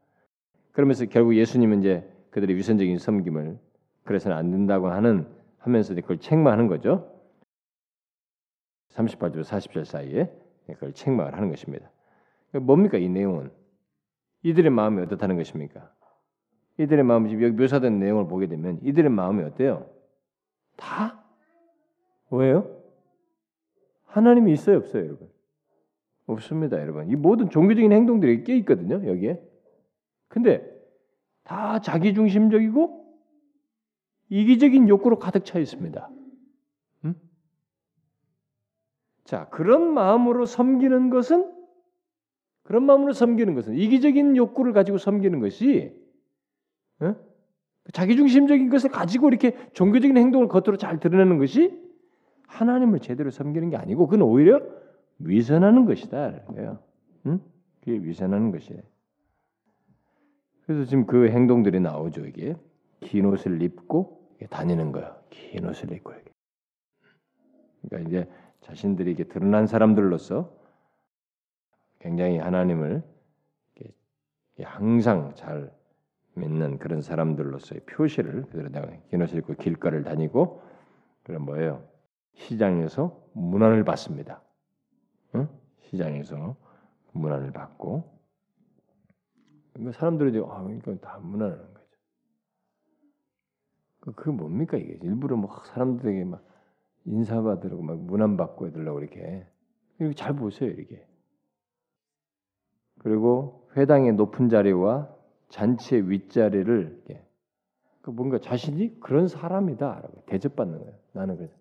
[0.72, 3.58] 그러면서 결국 예수님은 이제 그들의 위선적인 섬김을
[4.04, 5.26] 그래서는 안 된다고 하는
[5.58, 7.12] 하면서 그걸 책망하는 거죠.
[8.92, 10.32] 38절 40절 사이에
[10.66, 11.90] 그걸 책망을 하는 것입니다.
[12.52, 13.50] 뭡니까 이 내용은?
[14.42, 15.92] 이들의 마음이 어떻다는 것입니까?
[16.78, 19.90] 이들의 마음이 여기 묘사된 내용을 보게 되면 이들의 마음이 어때요?
[20.76, 21.24] 다?
[22.30, 22.78] 왜요?
[24.06, 25.28] 하나님이 있어요, 없어요, 여러분?
[26.26, 27.10] 없습니다, 여러분.
[27.10, 29.42] 이 모든 종교적인 행동들이 껴 있거든요, 여기에.
[30.28, 30.78] 근데
[31.42, 33.06] 다 자기 중심적이고
[34.28, 36.10] 이기적인 욕구로 가득 차 있습니다.
[37.06, 37.14] 음?
[39.24, 41.57] 자, 그런 마음으로 섬기는 것은
[42.68, 45.90] 그런 마음으로 섬기는 것은 이기적인 욕구를 가지고 섬기는 것이
[47.00, 47.16] 어?
[47.94, 51.74] 자기중심적인 것을 가지고 이렇게 종교적인 행동을 겉으로 잘 드러내는 것이
[52.46, 54.60] 하나님을 제대로 섬기는 게 아니고 그건 오히려
[55.18, 56.42] 위선하는 것이다.
[57.24, 57.40] 응?
[57.80, 58.82] 그게 위선하는 것이에요.
[60.66, 62.26] 그래서 지금 그 행동들이 나오죠.
[62.26, 62.54] 이게
[63.00, 65.16] 긴 옷을 입고 다니는 거예요.
[65.30, 66.30] 긴 옷을 입고 이렇게.
[67.88, 70.57] 그러니까 이제 자신들이 이게 드러난 사람들로서
[72.00, 73.02] 굉장히 하나님을
[74.64, 75.72] 항상 잘
[76.34, 80.62] 믿는 그런 사람들로서의 표시를 그들에다가 기노실 입고 길가를 다니고
[81.24, 81.86] 그런 뭐예요?
[82.34, 84.42] 시장에서 문안을 받습니다.
[85.34, 85.48] 응?
[85.80, 86.56] 시장에서
[87.12, 88.18] 문안을 받고
[89.72, 91.96] 그러니까 사람들이 아 이건 다 무난한 거죠.
[94.00, 96.44] 그, 그게 뭡니까 이게 일부러 막 사람들에게 막
[97.04, 99.46] 인사받으려고 막 문안 받고 해달라고 이렇게
[99.98, 101.06] 이렇게 잘 보세요 이렇게
[102.98, 105.08] 그리고 회당의 높은 자리와
[105.48, 107.02] 잔치의 윗자리를
[108.02, 110.94] 그 뭔가 자신이 그런 사람이다라고 대접받는 거예요.
[111.12, 111.54] 나는 그래서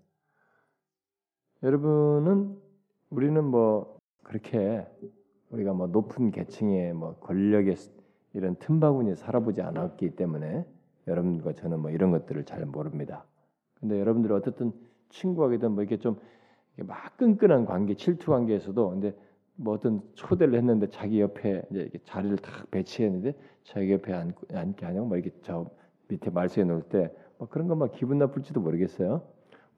[1.64, 2.58] 여러분은
[3.10, 4.86] 우리는 뭐 그렇게
[5.50, 7.76] 우리가 뭐 높은 계층의 뭐 권력의
[8.34, 10.66] 이런 틈바구니에 살아보지 않았기 때문에
[11.08, 13.26] 여러분과 저는 뭐 이런 것들을 잘 모릅니다.
[13.80, 14.74] 근데 여러분들이 어떻든
[15.10, 16.18] 친구하게든 뭐 이렇게 좀
[16.84, 19.16] 막 끈끈한 관계, 질투 관계에서도 근데
[19.58, 25.08] 뭐 어떤 초대를 했는데 자기 옆에 이제 자리를 딱 배치했는데 자기 옆에 앉, 앉게 하냐고
[25.08, 25.70] 뭐 이렇게 저
[26.08, 29.24] 밑에 말씀해 놓을 때뭐 그런 것만 기분 나쁠지도 모르겠어요.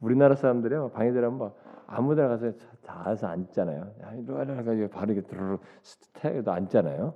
[0.02, 1.56] 우리나라 사람들이 방에 들어가면 뭐
[1.88, 3.94] 아무데나 가서 다서 앉잖아요.
[4.20, 7.14] 이리 와라 가지고 바로 이렇게 드르르 스테이도 앉잖아요.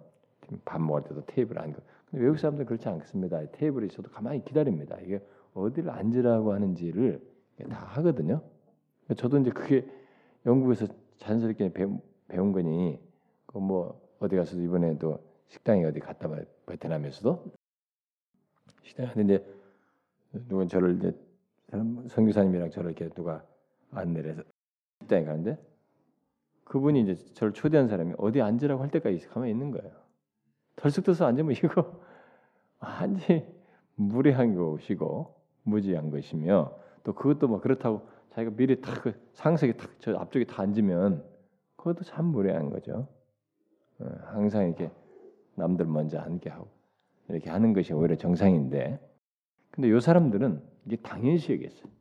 [0.65, 1.81] 밥 먹을 때도 테이블 앉고.
[2.09, 3.39] 근데 외국 사람들은 그렇지 않습니다.
[3.51, 4.97] 테이블에 있어도 가만히 기다립니다.
[5.01, 5.21] 이게
[5.53, 7.21] 어디를 앉으라고 하는지를
[7.69, 8.41] 다 하거든요.
[9.15, 9.85] 저도 이제 그게
[10.45, 12.99] 영국에서 자연스럽게 배운, 배운 거니
[13.45, 17.53] 그 뭐 어디 가서도 이번에도 식당에 어디 갔다 봐 베트남에서도
[18.83, 19.45] 식당에 갔는데
[20.47, 21.13] 누군 저를 이제
[22.09, 23.43] 선교사님이랑 저를 이렇게 누가
[23.91, 24.43] 안내를 해서
[25.01, 25.57] 식당에 가는데
[26.63, 29.91] 그분이 이제 저를 초대한 사람이 어디 앉으라고 할 때까지 가만히 있는 거예요.
[30.77, 32.01] 덜썩덜썩 앉으면 이거
[32.79, 33.45] 완전히
[33.95, 40.45] 무례한 것이고 무지한 것이며 또 그것도 뭐 그렇다고 자기가 미리 탁그 상석에 탁 저 앞쪽에
[40.45, 41.23] 다 앉으면
[41.83, 43.09] 그것도 참 무례한 거죠.
[43.99, 44.89] 어, 항상 이렇게
[45.55, 46.69] 남들 먼저 앉게 하고
[47.27, 48.99] 이렇게 하는 것이 오히려 정상인데
[49.69, 51.91] 근데 요 사람들은 이게 당연시 여겼어요.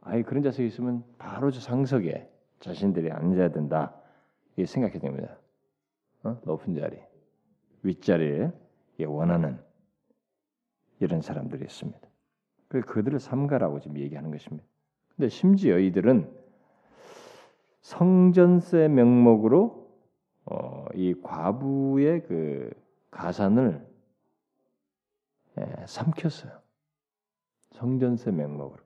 [0.00, 4.00] 아예 그런 자석이 있으면 바로 저 상석에 자신들이 앉아야 된다.
[4.54, 5.38] 이게 생각해야 됩니다.
[6.22, 6.40] 어?
[6.44, 6.98] 높은 자리,
[7.82, 8.50] 윗자리에
[9.06, 9.58] 원하는
[11.00, 12.00] 이런 사람들이 있습니다.
[12.68, 14.66] 그 그들을 삼가라고 지금 얘기하는 것입니다.
[15.14, 16.43] 근데 심지어 이들은
[17.84, 19.86] 성전세 명목으로
[20.46, 22.70] 어, 이 과부의 그
[23.10, 23.86] 가산을
[25.58, 26.50] 예, 삼켰어요.
[27.72, 28.82] 성전세 명목으로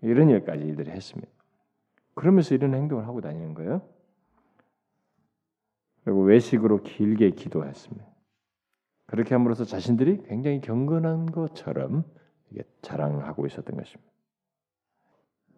[0.00, 1.30] 이런 일까지 이들이 했습니다.
[2.14, 3.86] 그러면서 이런 행동을 하고 다니는 거예요.
[6.02, 8.06] 그리고 외식으로 길게 기도했습니다.
[9.04, 12.04] 그렇게 함으로써 자신들이 굉장히 경건한 것처럼
[12.80, 14.13] 자랑하고 있었던 것입니다.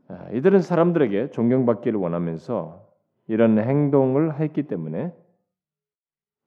[0.09, 2.87] 아, 이들은 사람들에게 존경받기를 원하면서
[3.29, 5.13] 이런 행동을 했기 때문에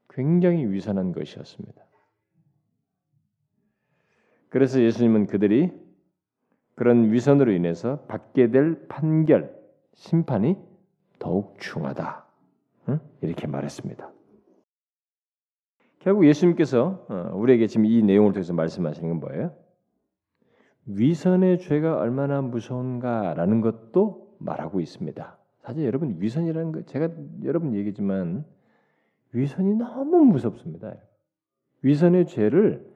[0.09, 1.83] 굉장히 위선한 것이었습니다.
[4.49, 5.71] 그래서 예수님은 그들이
[6.75, 9.55] 그런 위선으로 인해서 받게 될 판결,
[9.93, 10.57] 심판이
[11.19, 12.25] 더욱 중하다.
[13.21, 14.11] 이렇게 말했습니다.
[15.99, 19.53] 결국 예수님께서 어, 우리에게 지금 이 내용을 통해서 말씀하시는 건 뭐예요?
[20.85, 25.37] 위선의 죄가 얼마나 무서운가라는 것도 말하고 있습니다.
[25.59, 27.09] 사실 여러분 위선이라는 거 제가
[27.43, 28.45] 여러분 얘기지만
[29.33, 30.95] 위선이 너무 무섭습니다.
[31.81, 32.89] 위선의 죄를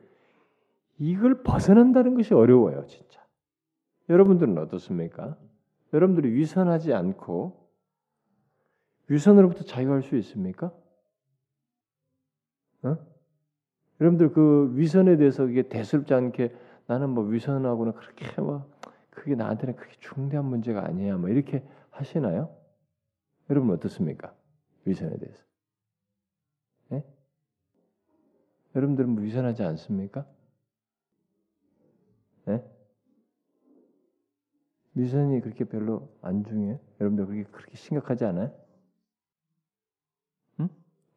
[1.00, 3.22] 이걸 벗어난다는 것이 어려워요, 진짜.
[4.10, 5.38] 여러분들은 어떻습니까?
[5.93, 7.63] 여러분들이 위선하지 않고
[9.08, 10.74] 위선으로부터 자유할 수 있습니까?
[12.84, 12.98] 어?
[14.02, 16.54] 여러분들 그 위선에 대해서 이게 대수롭지 않게
[16.88, 18.69] 나는 뭐 위선하고는 그렇게 뭐
[19.10, 22.56] 그게 나한테는 그렇게 중대한 문제가 아니야 뭐 이렇게 하시나요?
[23.50, 24.34] 여러분 어떻습니까?
[24.86, 25.43] 위선에 대해서.
[26.89, 27.04] 네?
[28.76, 30.26] 여러분들은 뭐 위선하지 않습니까?
[32.46, 32.63] 네?
[34.96, 36.80] 위선이 그렇게 별로 안 중요해요?
[37.00, 38.54] 여러분들 그렇게 그렇게 심각하지 않아요?
[40.60, 40.69] 응?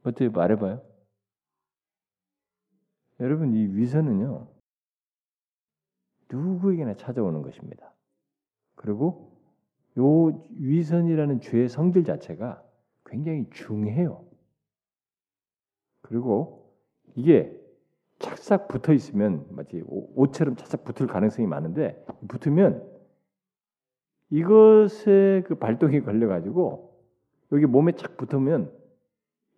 [0.05, 0.83] 어떻게 말해봐요?
[3.20, 4.56] 여러분 이 위선은요
[6.30, 7.92] 누구에게나 찾아오는 것입니다.
[8.74, 9.32] 그리고
[9.98, 12.62] 요 위선이라는 죄의 성질 자체가
[13.04, 14.24] 굉장히 중해요.
[16.02, 16.72] 그리고
[17.14, 17.58] 이게
[18.18, 22.82] 착싹 붙어 있으면 마치 옷처럼 착싹 붙을 가능성이 많은데 붙으면
[24.30, 26.96] 이것에 그 발동이 걸려 가지고
[27.52, 28.72] 여기 몸에 착 붙으면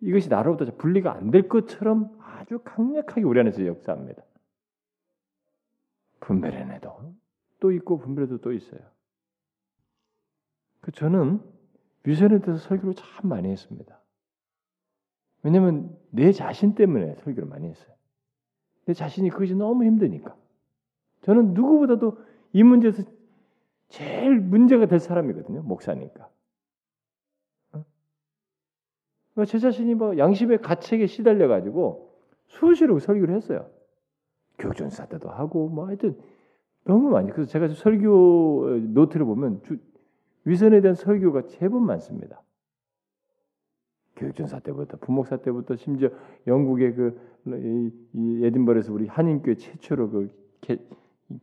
[0.01, 4.23] 이것이 나로부터 분리가 안 될 것처럼 아주 강력하게 우리 안에서 역사합니다.
[6.19, 7.15] 분별해내도
[7.59, 8.79] 또 있고 분별해도 또 있어요.
[10.81, 11.41] 그 저는
[12.03, 13.99] 위선에 대해서 설교를 참 많이 했습니다.
[15.43, 17.95] 왜냐하면 내 자신 때문에 설교를 많이 했어요.
[18.85, 20.35] 내 자신이 그것이 너무 힘드니까.
[21.21, 22.17] 저는 누구보다도
[22.53, 23.03] 이 문제에서
[23.89, 25.61] 제일 문제가 될 사람이거든요.
[25.63, 26.29] 목사니까.
[27.73, 27.85] 어?
[29.35, 33.69] 뭐제 자신이 뭐 양심의 가책에 시달려 가지고 수시로 설교를 했어요.
[34.59, 36.17] 교육전사 때도 하고 뭐 하여튼
[36.85, 37.31] 너무 많이.
[37.31, 39.77] 그래서 제가 설교 노트를 보면 주,
[40.45, 42.41] 위선에 대한 설교가 제법 많습니다.
[44.15, 46.09] 교육전사 때부터 부목사 때부터 심지어
[46.45, 50.29] 영국의 그 이, 이 에딘버러에서 우리 한인교회 최초로 그
[50.61, 50.77] 개,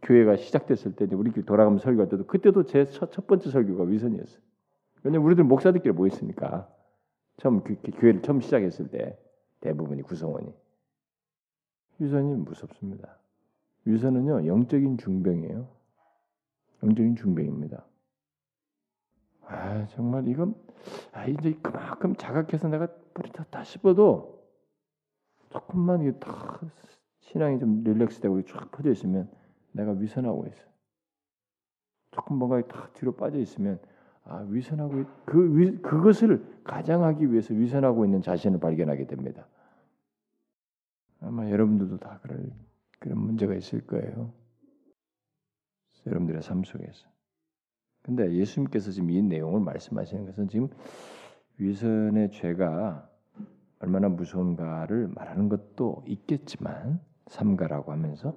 [0.02, 4.40] 교회가 시작됐을 때 우리끼리 돌아가면 설교할 때도 그때도 제 첫 번째 설교가 위선이었어요.
[5.04, 6.68] 왜냐면 우리들 목사들끼리 모였으니까
[7.38, 9.18] 처음 그, 그 교회를 처음 시작했을 때
[9.60, 10.52] 대부분이 구성원이
[11.98, 13.18] 위선이 무섭습니다.
[13.84, 15.68] 위선은요 영적인 중병이에요.
[16.82, 17.84] 영적인 중병입니다.
[19.42, 20.54] 아 정말 이건
[21.12, 24.44] 아 이제 그만큼 자각해서 내가 뿌리다 싶어도
[25.50, 26.60] 조금만 이게 다
[27.20, 29.30] 신앙이 좀 릴렉스되고 쫙 퍼져 있으면
[29.72, 30.62] 내가 위선하고 있어.
[32.10, 33.78] 조금 뭔가 다 뒤로 빠져 있으면
[34.24, 39.46] 아 위선하고 그 위, 그것을 가장하기 위해서 위선하고 있는 자신을 발견하게 됩니다.
[41.20, 42.50] 아마 여러분들도 다 그럴
[42.98, 44.32] 그런 문제가 있을 거예요.
[46.06, 47.08] 여러분들의 삶 속에서.
[48.02, 50.68] 근데 예수님께서 지금 이 내용을 말씀하시는 것은 지금
[51.58, 53.10] 위선의 죄가
[53.80, 58.36] 얼마나 무서운가를 말하는 것도 있겠지만 삼가라고 하면서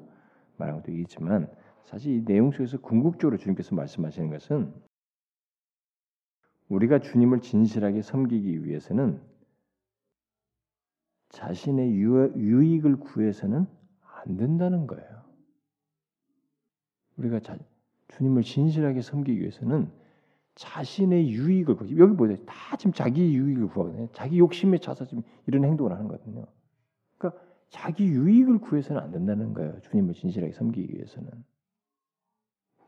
[0.58, 1.48] 말하는 것도 있지만
[1.86, 4.74] 사실 이 내용 속에서 궁극적으로 주님께서 말씀하시는 것은
[6.68, 9.22] 우리가 주님을 진실하게 섬기기 위해서는
[11.30, 13.66] 자신의 유익을 구해서는
[14.26, 15.20] 안 된다는 거예요.
[17.18, 17.58] 우리가 자,
[18.10, 19.92] 주님을 진실하게 섬기기 위해서는
[20.56, 22.38] 자신의 유익을 여기 보세요.
[22.46, 24.10] 다 지금 자기 유익을 구하거든요.
[24.12, 26.46] 자기 욕심에 차서 지금 이런 행동을 하는 거거든요.
[27.18, 29.80] 그러니까 자기 유익을 구해서는 안 된다는 거예요.
[29.82, 31.30] 주님을 진실하게 섬기기 위해서는.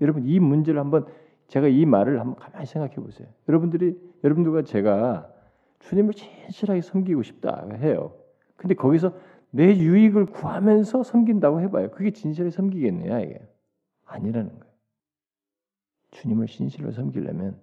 [0.01, 1.05] 여러분 이 문제를 한번
[1.47, 3.27] 제가 이 말을 한번 가만히 생각해 보세요.
[3.47, 5.31] 여러분들이 여러분들과 제가
[5.79, 8.20] 주님을 진실하게 섬기고 싶다 해요.
[8.61, 9.17] 근데 거기서
[9.49, 11.89] 내 유익을 구하면서 섬긴다고 해봐요.
[11.89, 13.41] 그게 진실하게 섬기겠느냐 이게
[14.05, 14.73] 아니라는 거예요.
[16.11, 17.59] 주님을 진실로 섬기려면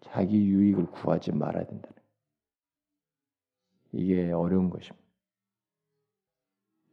[0.00, 2.06] 자기 유익을 구하지 말아야 된다는 거예요.
[3.92, 5.06] 이게 어려운 것입니다.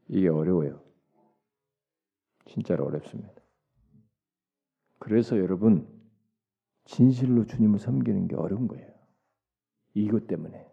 [0.10, 0.82] 이게 어려워요.
[2.44, 3.42] 진짜로 어렵습니다.
[5.00, 5.88] 그래서 여러분
[6.84, 8.92] 진실로 주님을 섬기는 게 어려운 거예요.
[9.94, 10.73] 이것 때문에.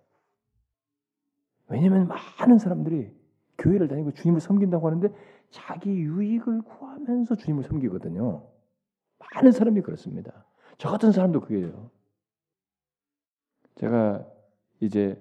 [1.71, 3.15] 왜냐하면 많은 사람들이
[3.59, 5.09] 교회를 다니고 주님을 섬긴다고 하는데
[5.51, 8.47] 자기 유익을 구하면서 주님을 섬기거든요.
[9.19, 10.45] 많은 사람이 그렇습니다.
[10.79, 11.91] 저 같은 사람도 그게요.
[13.77, 14.27] 제가
[14.81, 15.21] 이제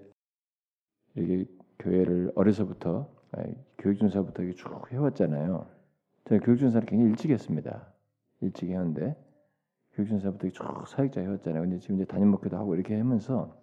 [1.15, 1.45] 이게
[1.79, 3.09] 교회를 어려서부터
[3.77, 5.67] 교육준사부터 쭉 해왔잖아요.
[6.25, 7.93] 저는 교육준사를 굉장히 일찍 했습니다.
[8.41, 9.15] 일찍 했는데
[9.93, 11.61] 교육준사부터 쭉 사역자 해왔잖아요.
[11.61, 13.55] 근데 지금 이제 담임 목회도 하고 이렇게 하면서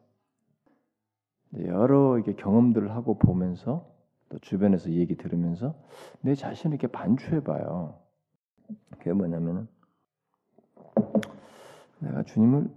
[1.54, 3.88] 여러 이게 경험들을 하고 보면서
[4.28, 5.74] 또 주변에서 얘기 들으면서
[6.20, 7.98] 내 자신을 이렇게 반추해봐요.
[8.90, 9.68] 그게 뭐냐면은
[12.00, 12.68] 내가 주님을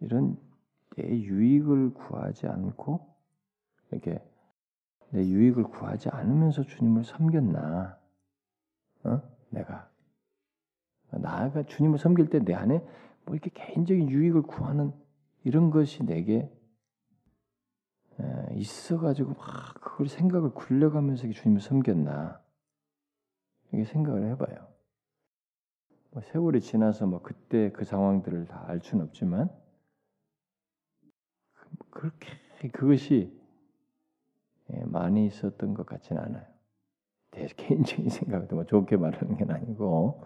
[0.00, 0.36] 이런
[0.96, 3.00] 내 유익을 구하지 않고
[3.90, 4.22] 이렇게
[5.10, 7.98] 내 유익을 구하지 않으면서 주님을 섬겼나?
[9.04, 9.22] 어?
[9.50, 9.88] 내가
[11.10, 12.78] 나가 주님을 섬길 때 내 안에
[13.24, 14.92] 뭐 이렇게 개인적인 유익을 구하는
[15.44, 16.50] 이런 것이 내게
[18.52, 22.40] 있어가지고 막 그걸 생각을 굴려가면서 주님을 섬겼나?
[23.72, 24.68] 이게 생각을 해봐요.
[26.10, 29.50] 뭐 세월이 지나서 뭐 그때 그 상황들을 다 알 수는 없지만
[31.90, 32.28] 그렇게
[32.72, 33.36] 그것이
[34.72, 36.46] 예, 많이 있었던 것 같지는 않아요.
[37.32, 40.24] 내 개인적인 생각도 뭐 좋게 말하는 게 아니고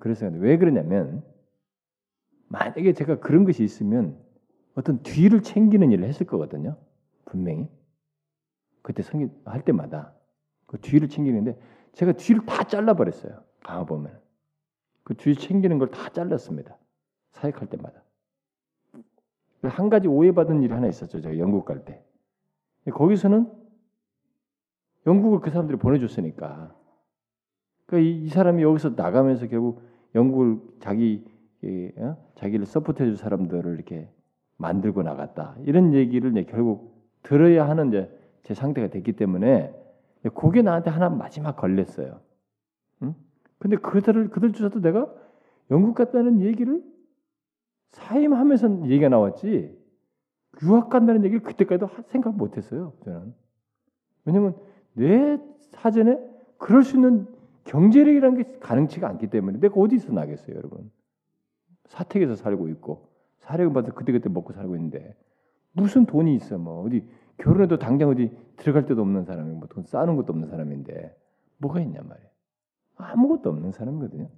[0.00, 1.24] 그래서 왜 그러냐면
[2.48, 4.18] 만약에 제가 그런 것이 있으면
[4.74, 6.76] 어떤 뒤를 챙기는 일을 했을 거거든요.
[7.24, 7.68] 분명히
[8.82, 10.14] 그때 성경할 때마다
[10.66, 11.58] 그 뒤를 챙기는데
[11.92, 13.42] 제가 뒤를 다 잘라 버렸어요.
[13.62, 14.18] 가 보면
[15.04, 16.76] 그 뒤 챙기는 걸 다 잘랐습니다.
[17.32, 18.02] 사역할 때마다.
[19.62, 21.20] 한 가지 오해받은 일이 하나 있었죠.
[21.20, 22.02] 제가 영국 갈 때.
[22.92, 23.50] 거기서는
[25.06, 26.74] 영국을 그 사람들이 보내줬으니까.
[27.86, 29.82] 그러니까 이, 이 사람이 여기서 나가면서 결국
[30.14, 31.26] 영국을 자기
[31.98, 32.16] 어?
[32.36, 34.08] 자기를 서포트해줄 사람들을 이렇게
[34.60, 35.56] 만들고 나갔다.
[35.64, 38.10] 이런 얘기를 이제 결국 들어야 하는 이제
[38.42, 39.74] 제 상태가 됐기 때문에
[40.34, 42.20] 그게 나한테 하나 마지막 걸렸어요.
[43.02, 43.14] 응?
[43.58, 45.12] 근데 그들을 그들조차도 내가
[45.70, 46.82] 영국 갔다는 얘기를
[47.88, 49.78] 사임하면서 얘기가 나왔지
[50.62, 52.92] 유학 간다는 얘기를 그때까지도 생각 못했어요.
[53.04, 53.34] 저는
[54.26, 54.56] 왜냐면
[54.92, 55.38] 내
[55.70, 56.18] 사전에
[56.58, 57.26] 그럴 수 있는
[57.64, 60.90] 경제력이라는 게 가능치가 않기 때문에 내가 어디서 나겠어요, 여러분?
[61.86, 63.09] 사택에서 살고 있고
[63.40, 65.16] 받아 그때그때 먹고 살고 있는데
[65.72, 67.06] 무슨 돈이 있어 뭐 어디
[67.38, 71.16] 결혼해도 당장 어디 들어갈 데도 없는 사람이 뭐돈 쌓는 것도 없는 사람인데
[71.58, 72.28] 뭐가 있냐 말이에요.
[72.96, 74.28] 아무것도 없는 사람이거든요.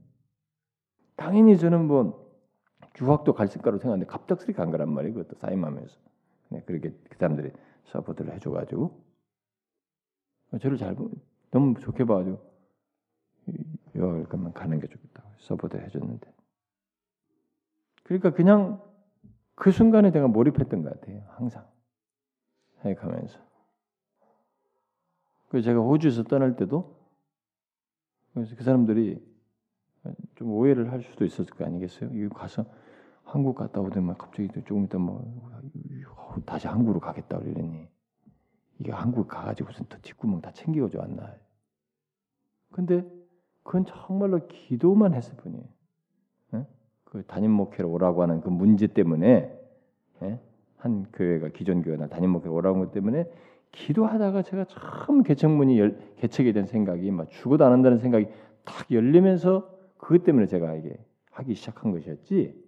[1.16, 2.22] 당연히 저는 뭐
[3.00, 5.14] 유학도 갈 거라고 생각하는데 갑작스레 간 거란 말이에요.
[5.14, 5.96] 그것도 사임하면서.
[6.50, 7.50] 네, 그렇게 그 사람들이
[7.84, 9.02] support를 해줘가지고
[10.60, 10.96] 저를 잘
[11.50, 12.38] 너무 좋게 봐가지고
[14.28, 16.32] 가면 가는 게 좋겠다고 support 해줬는데
[18.04, 18.82] 그러니까 그냥
[19.62, 21.22] 그 순간에 내가 몰입했던 것 같아요.
[21.36, 21.64] 항상
[22.82, 23.38] 생각하면서.
[25.50, 26.98] 그 제가 호주에서 떠날 때도
[28.34, 29.24] 그 사람들이
[30.34, 32.08] 좀 오해를 할 수도 있었을 거 아니겠어요?
[32.08, 32.66] 여기 가서
[33.22, 35.22] 한국 갔다 오더만 갑자기 조금 있다 뭐
[36.44, 37.86] 다시 한국으로 가겠다 그러니
[38.80, 41.36] 이게 한국 가가지고 무슨 또 뒷구멍 다 챙겨줘 왔나?
[42.72, 43.08] 근데
[43.62, 45.68] 그건 정말로 기도만 했을 뿐이에요.
[47.12, 49.54] 그 담임 목회로 오라고 하는 그 문제 때문에
[50.22, 50.40] 예?
[50.78, 53.30] 한 교회가 기존 교회나 담임 목회로 오라고 것 때문에
[53.70, 58.28] 기도하다가 제가 처음 개척문이 열, 개척이 된 생각이 막 죽어도 안 한다는 생각이
[58.64, 60.96] 딱 열리면서 그것 때문에 제가 이게
[61.32, 62.58] 하기 시작한 것이었지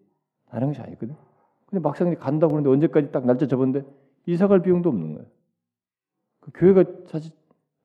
[0.50, 1.14] 다른 것이 아니거든.
[1.64, 3.88] 근데 막상 간다고 그러는데 언제까지 딱 날짜 잡았는데
[4.26, 5.26] 이사 갈 비용도 없는 거예요.
[6.40, 7.32] 그 교회가 사실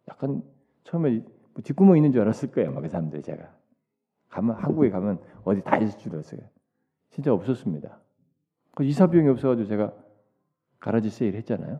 [0.10, 0.44] 약간
[0.84, 2.74] 처음에 뭐 뒷구멍 있는 줄 알았을 거예요.
[2.74, 3.59] 막그 사람들이 제가.
[4.30, 6.42] 가면 한국에 가면 어디 다 있을 줄 알았어요.
[7.10, 8.00] 진짜 없었습니다.
[8.76, 9.94] 그 이사 비용이 없어가지고 제가
[10.80, 11.80] 가라지 세일 했잖아요.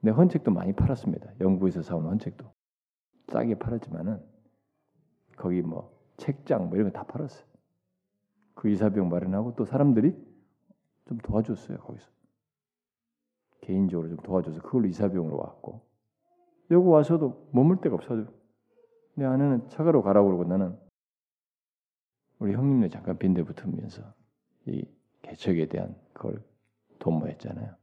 [0.00, 1.32] 내 헌책도 많이 팔았습니다.
[1.40, 2.44] 영국에서 사온 헌책도
[3.28, 4.22] 싸게 팔았지만은
[5.36, 7.46] 거기 뭐 책장 뭐 이런 거 다 팔았어요.
[8.54, 10.14] 그 이사 비용 마련하고 또 사람들이
[11.06, 12.10] 좀 도와줬어요 거기서
[13.60, 15.80] 개인적으로 좀 도와줘서 그걸로 이사 비용으로 왔고
[16.70, 18.30] 여기 와서도 머물 데가 없어서
[19.14, 20.76] 내 아내는 차가로 가라고 그러고 나는
[22.38, 24.02] 우리 형님네 잠깐 빈대 붙으면서
[24.66, 24.84] 이
[25.22, 26.42] 개척에 대한 그걸
[26.98, 27.74] 도모했잖아요.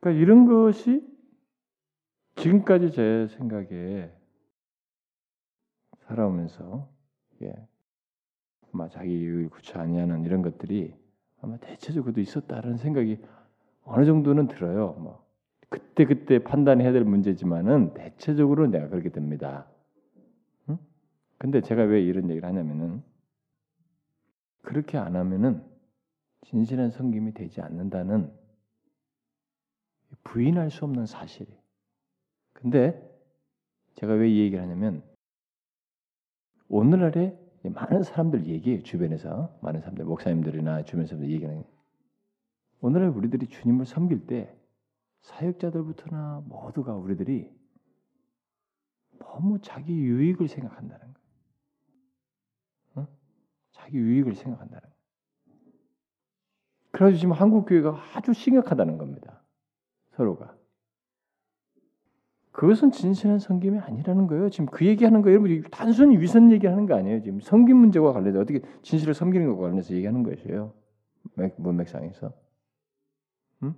[0.00, 1.06] 그러니까 이런 것이
[2.36, 4.12] 지금까지 제 생각에
[6.06, 6.88] 살아오면서
[7.42, 7.68] 예,
[8.72, 10.94] 아마 자기 유익 구치 아니하는 이런 것들이
[11.40, 13.20] 아마 대체적으로도 있었다는 생각이
[13.84, 14.92] 어느 정도는 들어요.
[14.98, 15.24] 뭐
[15.68, 19.66] 그때 그때 판단해야 될 문제지만은 대체적으로 내가 그렇게 됩니다.
[21.38, 23.02] 근데 제가 왜 이런 얘기를 하냐면은
[24.62, 25.64] 그렇게 안 하면은
[26.42, 28.32] 진실한 성김이 되지 않는다는
[30.24, 31.58] 부인할 수 없는 사실이에요.
[32.52, 33.10] 근데
[33.94, 35.02] 제가 왜 이 얘기를 하냐면
[36.68, 38.82] 오늘날에 많은 사람들 얘기해요.
[38.82, 41.64] 주변에서 많은 사람들 목사님들이나 주변 사람들 얘기하는
[42.80, 44.54] 오늘날 우리들이 주님을 섬길 때
[45.22, 47.50] 사역자들부터나 모두가 우리들이
[49.18, 51.23] 너무 자기 유익을 생각한다는 거예요.
[53.84, 54.94] 자기 유익을 생각한다는 거예요.
[56.90, 59.42] 그래서 지금 한국 교회가 아주 심각하다는 겁니다.
[60.12, 60.56] 서로가.
[62.52, 64.48] 그것은 진실한 성김이 아니라는 거예요.
[64.48, 65.40] 지금 그 얘기하는 거예요.
[65.40, 67.20] 여러분 단순히 위선 얘기하는 거 아니에요.
[67.20, 70.72] 지금 성김 문제와 관련해서 어떻게 진실을 섬기는 것과 관련해서 얘기하는 것이에요.
[71.56, 72.32] 문맥상에서.
[73.64, 73.74] 음?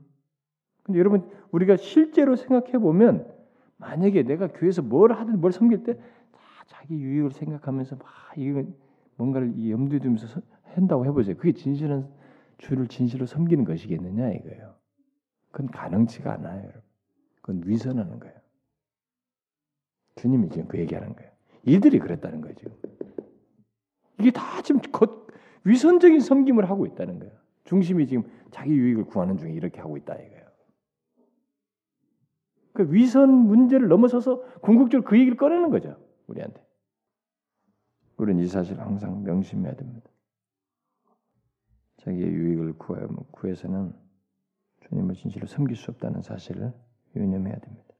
[0.82, 3.34] 근데 여러분 우리가 실제로 생각해 보면
[3.78, 5.98] 만약에 내가 교회에서 뭘 하든 뭘 섬길 때
[6.32, 8.74] 다 자기 유익을 생각하면서 막 이건
[9.16, 11.36] 뭔가를 이 염두에 두면서 한다고 해보세요.
[11.36, 12.08] 그게 진실한
[12.58, 14.74] 주를 진실로 섬기는 것이겠느냐 이거예요.
[15.50, 16.82] 그건 가능치가 않아요, 여러분.
[17.40, 18.34] 그건 위선하는 거예요.
[20.16, 21.30] 주님이 지금 그 얘기하는 거예요.
[21.64, 22.54] 이들이 그랬다는 거예요.
[24.18, 25.26] 이게 다 지금 겉
[25.64, 27.34] 위선적인 섬김을 하고 있다는 거예요.
[27.64, 30.46] 중심이 지금 자기 유익을 구하는 중에 이렇게 하고 있다 이거예요.
[32.72, 35.96] 그 위선 문제를 넘어서서 궁극적으로 그 얘기를 꺼내는 거죠,
[36.26, 36.65] 우리한테.
[38.16, 40.10] 우리는 이 사실을 항상 명심해야 됩니다.
[41.98, 42.74] 자기의 유익을
[43.32, 43.92] 구해서는
[44.88, 46.72] 주님을 진실로 섬길 수 없다는 사실을
[47.14, 47.94] 유념해야 됩니다.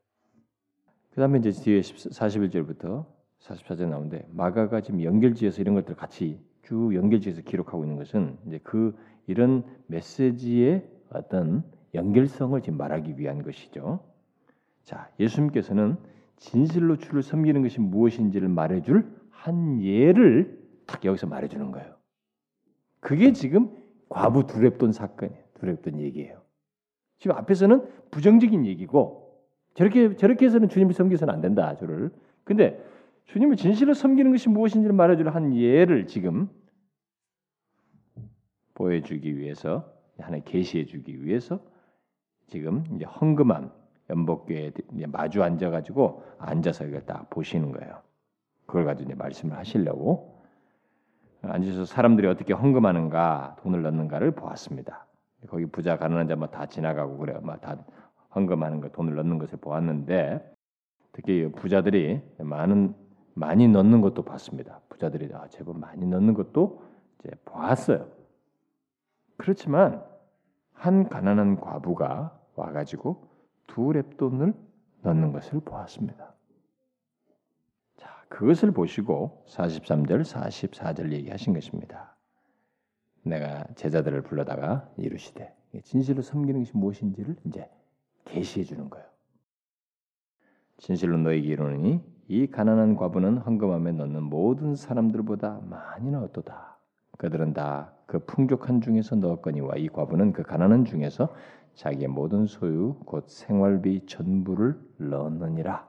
[1.10, 3.06] 그 다음에 이제 뒤에 41절부터
[3.40, 8.96] 44절 나오는데 마가가 지금 연결지에서 이런 것들 같이 쭉 연결지에서 기록하고 있는 것은 이제 그
[9.26, 11.64] 이런 메시지의 어떤
[11.94, 14.04] 연결성을 지금 말하기 위한 것이죠.
[14.84, 15.96] 자, 예수님께서는
[16.36, 19.15] 진실로 주를 섬기는 것이 무엇인지를 말해줄
[19.47, 21.94] 한 예를 딱 여기서 말해주는 거예요.
[22.99, 23.70] 그게 지금
[24.09, 25.44] 과부 두렙돈 사건이에요.
[25.55, 26.42] 두렙돈 얘기예요.
[27.18, 29.40] 지금 앞에서는 부정적인 얘기고
[29.74, 31.76] 저렇게 저렇게 해서는 주님을 섬기서는 안 된다.
[31.76, 32.11] 저를.
[32.42, 32.84] 근데
[33.26, 36.49] 주님을 진실로 섬기는 것이 무엇인지를 말해줄 한 예를 지금
[38.74, 41.61] 보여주기 위해서 하나 계시해주기 위해서
[42.49, 43.70] 지금 이제 헝금함
[44.11, 44.72] 연복교에
[45.09, 48.05] 마주 앉아가지고 앉아서 이걸 딱 보시는 거예요.
[48.66, 50.36] 그걸 가지고 이제 말씀을 하시려고
[51.42, 55.06] 앉아서 사람들이 어떻게 헌금하는가 돈을 넣는가를 보았습니다.
[55.48, 57.40] 거기 부자 가난한 자만 다 지나가고 그래요.
[57.42, 57.76] 막다
[58.34, 60.54] 헌금하는 거 돈을 넣는 것을 보았는데
[61.12, 62.94] 특히 부자들이 많은
[63.34, 64.80] 많이 넣는 것도 봤습니다.
[64.88, 66.82] 부자들이 아, 제법 많이 넣는 것도
[67.20, 68.08] 이제 보았어요.
[69.36, 70.02] 그렇지만
[70.72, 73.28] 한 가난한 과부가 와가지고
[73.66, 74.54] 두 랩돈을
[75.02, 76.36] 넣는 것을 보았습니다.
[78.29, 82.16] 자, 그것을 보시고 43절, 44절 얘기하신 것입니다.
[83.22, 87.68] 내가 제자들을 불러다가 이루시되 진실로 섬기는 것이 무엇인지를 이제
[88.24, 89.07] 계시해 주는 거예요.
[90.79, 96.79] 진실로 너에게 이르노니 이 가난한 과부는 헌금함에 넣는 모든 사람들보다 많이 넣었도다.
[97.18, 101.35] 그들은 다 그 풍족한 중에서 넣었거니와 이 과부는 그 가난한 중에서
[101.74, 105.87] 자기의 모든 소유 곧 생활비 전부를 넣었느니라.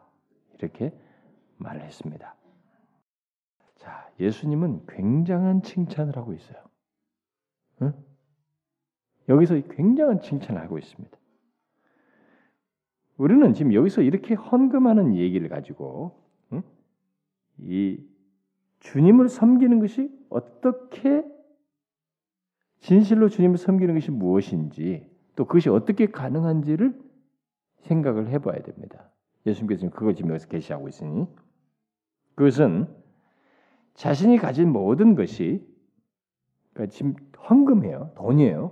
[0.57, 0.91] 이렇게
[1.57, 2.35] 말을 했습니다.
[3.75, 6.57] 자, 예수님은 굉장한 칭찬을 하고 있어요.
[7.81, 7.93] 응?
[9.29, 11.17] 여기서 굉장한 칭찬을 하고 있습니다.
[13.17, 16.63] 우리는 지금 여기서 이렇게 헌금하는 얘기를 가지고 응?
[17.57, 18.03] 이
[18.79, 21.25] 주님을 섬기는 것이 어떻게
[22.79, 26.99] 진실로 주님을 섬기는 것이 무엇인지 또 그것이 어떻게 가능한지를
[27.81, 29.11] 생각을 해봐야 됩니다.
[29.45, 31.27] 예수님께서 그걸 지금 여기서 계시하고 있으니
[32.37, 32.85] 그것은
[33.95, 35.65] 자신이 가진 모든 것이
[36.73, 37.15] 그러니까 지금
[37.49, 38.71] 헌금이에요, 돈이에요.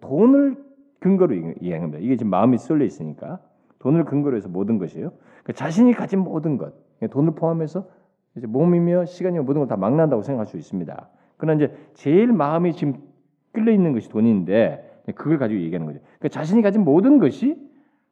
[0.00, 0.62] 돈을
[1.00, 1.98] 근거로 이해합니다.
[1.98, 3.40] 이게 지금 마음이 쏠려 있으니까
[3.78, 5.12] 돈을 근거로 해서 모든 것이에요.
[5.42, 6.74] 그러니까 자신이 가진 모든 것,
[7.10, 7.88] 돈을 포함해서
[8.36, 11.08] 이제 몸이며 시간이며 모든 걸 다 망난다고 생각할 수 있습니다.
[11.38, 13.00] 그러나 이제 제일 마음이 지금
[13.52, 16.00] 끌려 있는 것이 돈인데 그걸 가지고 얘기하는 거죠.
[16.18, 17.56] 그러니까 자신이 가진 모든 것이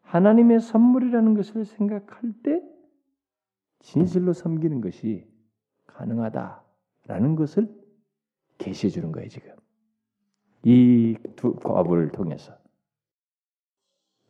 [0.00, 2.62] 하나님의 선물이라는 것을 생각할 때
[3.80, 5.26] 진실로 섬기는 것이
[5.86, 7.74] 가능하다라는 것을
[8.58, 9.54] 계시해 주는 거예요 지금
[10.64, 12.58] 이 두 과부를 통해서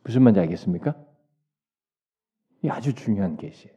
[0.04, 0.94] 무슨 말인지 알겠습니까?
[2.62, 3.74] 이 아주 중요한 계시예요.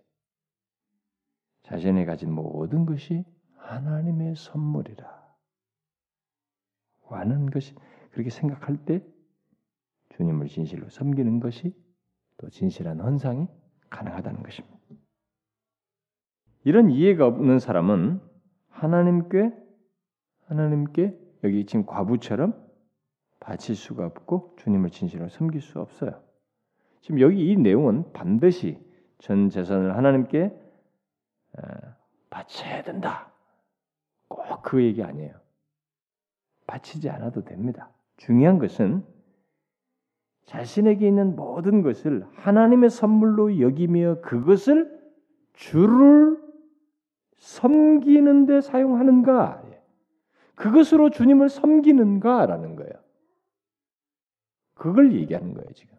[1.63, 3.24] 자신이 가진 모든 것이
[3.55, 5.22] 하나님의 선물이라.
[7.03, 7.76] 하는 것이
[8.11, 9.05] 그렇게 생각할 때
[10.15, 11.74] 주님을 진실로 섬기는 것이
[12.38, 13.47] 또 진실한 헌상이
[13.89, 14.81] 가능하다는 것입니다.
[16.64, 18.22] 이런 이해가 없는 사람은
[18.70, 19.51] 하나님께
[20.47, 22.53] 하나님께 여기 지금 과부처럼
[23.39, 26.22] 바칠 수가 없고 주님을 진실로 섬길 수 없어요.
[27.01, 28.80] 지금 여기 이 내용은 반드시
[29.20, 30.55] 전 재산을 하나님께
[32.30, 33.32] 바쳐야 된다.
[34.28, 35.34] 꼭 그 얘기 아니에요.
[36.68, 37.89] 바치지 않아도 됩니다.
[38.18, 39.03] 중요한 것은
[40.45, 44.99] 자신에게 있는 모든 것을 하나님의 선물로 여기며 그것을
[45.53, 46.41] 주를
[47.42, 49.64] 섬기는 데 사용하는가?
[50.56, 52.94] 그것으로 주님을 섬기는가라는 거예요.
[54.76, 55.98] 그걸 얘기하는 거예요, 지금.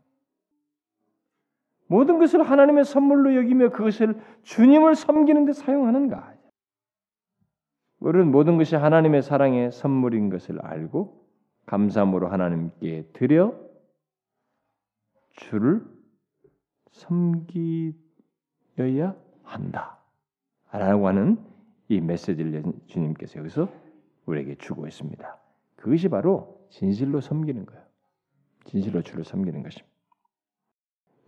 [1.88, 6.32] 모든 것을 하나님의 선물로 여기며 그것을 주님을 섬기는 데 사용하는가?
[7.99, 11.26] 우리는 모든 것이 하나님의 사랑의 선물인 것을 알고
[11.66, 13.55] 감사함으로 하나님께 드려
[15.32, 15.84] 주를
[16.93, 17.97] 섬기어야
[19.43, 20.01] 한다.
[20.72, 21.38] 라고 하는
[21.88, 23.68] 이 메시지를 주님께서 여기서
[24.26, 25.38] 우리에게 주고 있습니다.
[25.76, 27.82] 그것이 바로 진실로 섬기는 거예요.
[28.64, 29.92] 진실로 주를 섬기는 것입니다.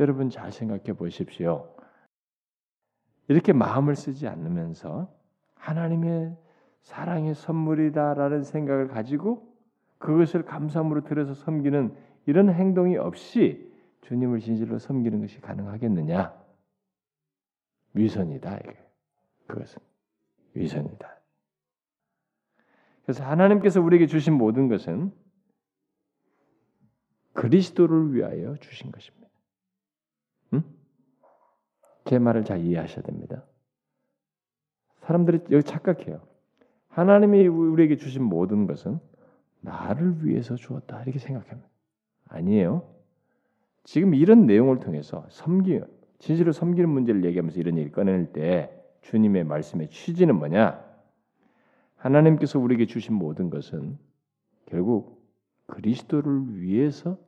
[0.00, 1.74] 여러분 잘 생각해 보십시오.
[3.28, 5.12] 이렇게 마음을 쓰지 않으면서
[5.56, 6.36] 하나님의
[6.80, 9.54] 사랑의 선물이다라는 생각을 가지고
[9.98, 13.72] 그것을 감사함으로 들여서 섬기는 이런 행동이 없이
[14.02, 16.34] 주님을 진실로 섬기는 것이 가능하겠느냐?
[17.94, 18.56] 위선이다.
[18.58, 18.83] 이게.
[19.46, 19.80] 그것은
[20.54, 21.20] 위선이다.
[23.04, 25.12] 그래서 하나님께서 우리에게 주신 모든 것은
[27.34, 29.28] 그리스도를 위하여 주신 것입니다.
[30.54, 30.62] 응?
[32.04, 33.44] 제 말을 잘 이해하셔야 됩니다.
[35.00, 36.26] 사람들이 여기 착각해요.
[36.88, 39.00] 하나님이 우리에게 주신 모든 것은
[39.60, 41.68] 나를 위해서 주었다 이렇게 생각합니다.
[42.28, 42.88] 아니에요.
[43.82, 45.80] 지금 이런 내용을 통해서 섬기
[46.18, 50.82] 진실로 섬기는 문제를 얘기하면서 이런 얘기를 꺼낼 때 주님의 말씀의 취지는 뭐냐?
[51.96, 53.98] 하나님께서 우리에게 주신 모든 것은
[54.66, 55.22] 결국
[55.66, 57.18] 그리스도를 위해서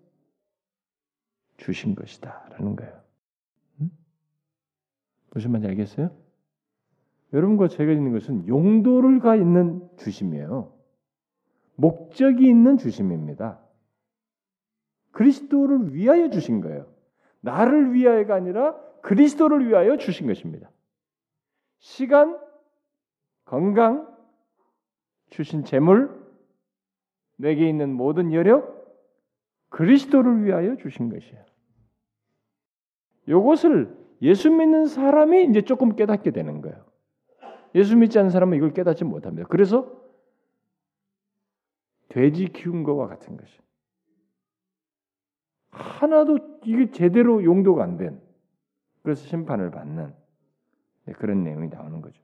[1.56, 3.00] 주신 것이다라는 거예요.
[3.80, 3.90] 음?
[5.30, 6.10] 무슨 말인지 알겠어요?
[7.32, 10.72] 여러분과 제가 있는 것은 용도를 가 있는 주심이에요.
[11.74, 13.60] 목적이 있는 주심입니다.
[15.10, 16.86] 그리스도를 위하여 주신 거예요.
[17.40, 20.70] 나를 위하여가 아니라 그리스도를 위하여 주신 것입니다.
[21.78, 22.38] 시간,
[23.44, 24.14] 건강,
[25.30, 26.10] 주신 재물,
[27.36, 28.76] 내게 있는 모든 여력,
[29.68, 31.44] 그리스도를 위하여 주신 것이에요.
[33.28, 36.84] 이것을 예수 믿는 사람이 이제 조금 깨닫게 되는 거예요.
[37.74, 39.46] 예수 믿지 않는 사람은 이걸 깨닫지 못합니다.
[39.48, 39.92] 그래서
[42.08, 43.58] 돼지 키운 것과 같은 것이
[45.70, 48.20] 하나도 이게 제대로 용도가 안 된.
[49.02, 50.14] 그래서 심판을 받는 네,
[51.14, 52.22] 그런 내용이 나오는 거죠.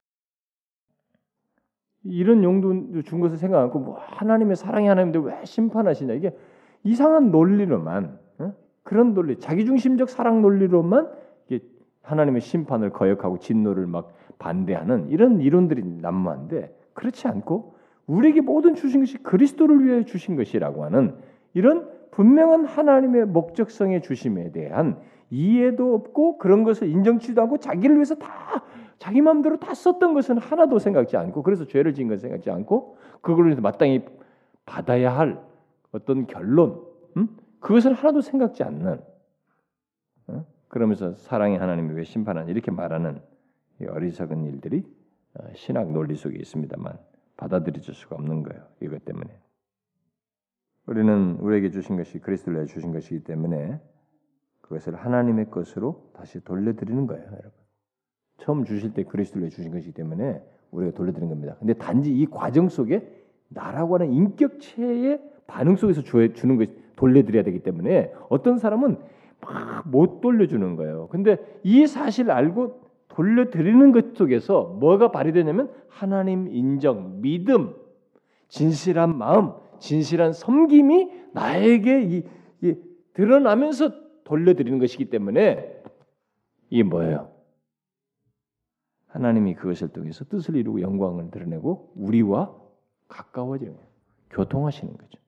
[2.03, 6.35] 이런 용도 준 것을 생각 않고 뭐 하나님의 사랑이 하나님인데 왜 심판하시냐 이게
[6.83, 8.53] 이상한 논리로만 어?
[8.83, 11.09] 그런 논리 자기중심적 사랑 논리로만
[12.03, 17.75] 하나님의 심판을 거역하고 진노를 막 반대하는 이런 이론들이 난무한데 그렇지 않고
[18.05, 21.15] 우리에게 모든 주신 것이 그리스도를 위해 주신 것이라고 하는
[21.53, 24.97] 이런 분명한 하나님의 목적성의 주심에 대한
[25.33, 28.63] 이해도 없고 그런 것을 인정치도 않고 자기를 위해서 다
[28.99, 33.47] 자기 마음대로 다 썼던 것은 하나도 생각지 않고 그래서 죄를 지은 것 생각지 않고 그걸로
[33.47, 34.05] 인해서 마땅히
[34.67, 35.43] 받아야 할
[35.91, 36.85] 어떤 결론
[37.17, 37.35] 음?
[37.59, 39.01] 그것을 하나도 생각지 않는
[40.27, 40.45] 어?
[40.67, 43.19] 그러면서 사랑의 하나님이 왜 심판하는 이렇게 말하는
[43.89, 44.83] 어리석은 일들이
[45.33, 46.99] 어, 신학 논리 속에 있습니다만
[47.37, 48.63] 받아들여질 수가 없는 거예요.
[48.83, 49.35] 이것 때문에
[50.85, 53.81] 우리는 우리에게 주신 것이 그리스도를 주신 것이기 때문에
[54.73, 57.51] 그것을 하나님의 것으로 다시 돌려드리는 거예요, 여러분.
[58.37, 61.55] 처음 주실 때 그리스도를 주신 것이기 때문에 우리가 돌려드리는 겁니다.
[61.59, 63.07] 근데 단지 이 과정 속에
[63.49, 68.97] 나라고 하는 인격체의 반응 속에서 주는 것 돌려드려야 되기 때문에 어떤 사람은
[69.41, 71.07] 막 못 돌려주는 거예요.
[71.11, 77.75] 근데 이 사실을 알고 돌려드리는 것 속에서 뭐가 발휘되냐면 하나님 인정, 믿음,
[78.47, 82.23] 진실한 마음, 진실한 섬김이 나에게 이,
[82.61, 82.75] 이
[83.13, 85.81] 드러나면서 돌려드리는 것이기 때문에
[86.69, 87.31] 이게 뭐예요?
[89.07, 92.55] 하나님이 그것을 통해서 뜻을 이루고 영광을 드러내고 우리와
[93.07, 93.87] 가까워지는 거예요.
[94.31, 95.19] 교통하시는 거죠.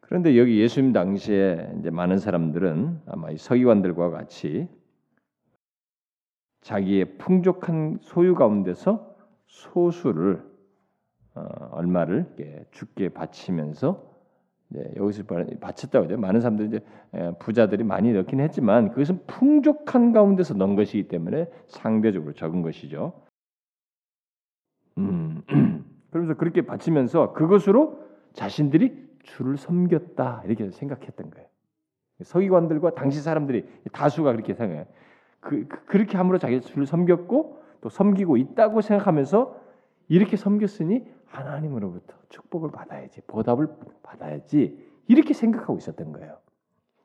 [0.00, 4.68] 그런데 여기 예수님 당시에 이제 많은 사람들은 아마 이 서기관들과 같이
[6.60, 10.44] 자기의 풍족한 소유 가운데서 소수를
[11.34, 11.42] 어,
[11.72, 14.15] 얼마를 죽게 바치면서
[14.68, 15.22] 네, 여기서
[15.60, 16.16] 바쳤다고 하죠.
[16.16, 16.80] 많은 사람들이 이제
[17.38, 23.12] 부자들이 많이 넣긴 했지만 그것은 풍족한 가운데서 넣은 것이기 때문에 상대적으로 적은 것이죠.
[24.98, 25.42] 음,
[26.10, 31.46] 그러면서 그렇게 바치면서 그것으로 자신들이 주를 섬겼다 이렇게 생각했던 거예요.
[32.22, 34.86] 서기관들과 당시 사람들이 다수가 그렇게 생각해요.
[35.40, 39.60] 그, 그 렇게 함으로 자기 주를 섬겼고 또 섬기고 있다고 생각하면서
[40.08, 41.04] 이렇게 섬겼으니
[41.36, 43.68] 하나님으로부터 축복을 받아야지 보답을
[44.02, 46.38] 받아야지 이렇게 생각하고 있었던 거예요.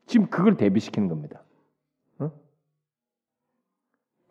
[0.06, 1.42] 지금 그걸 대비시키는 겁니다.
[2.18, 2.30] 어?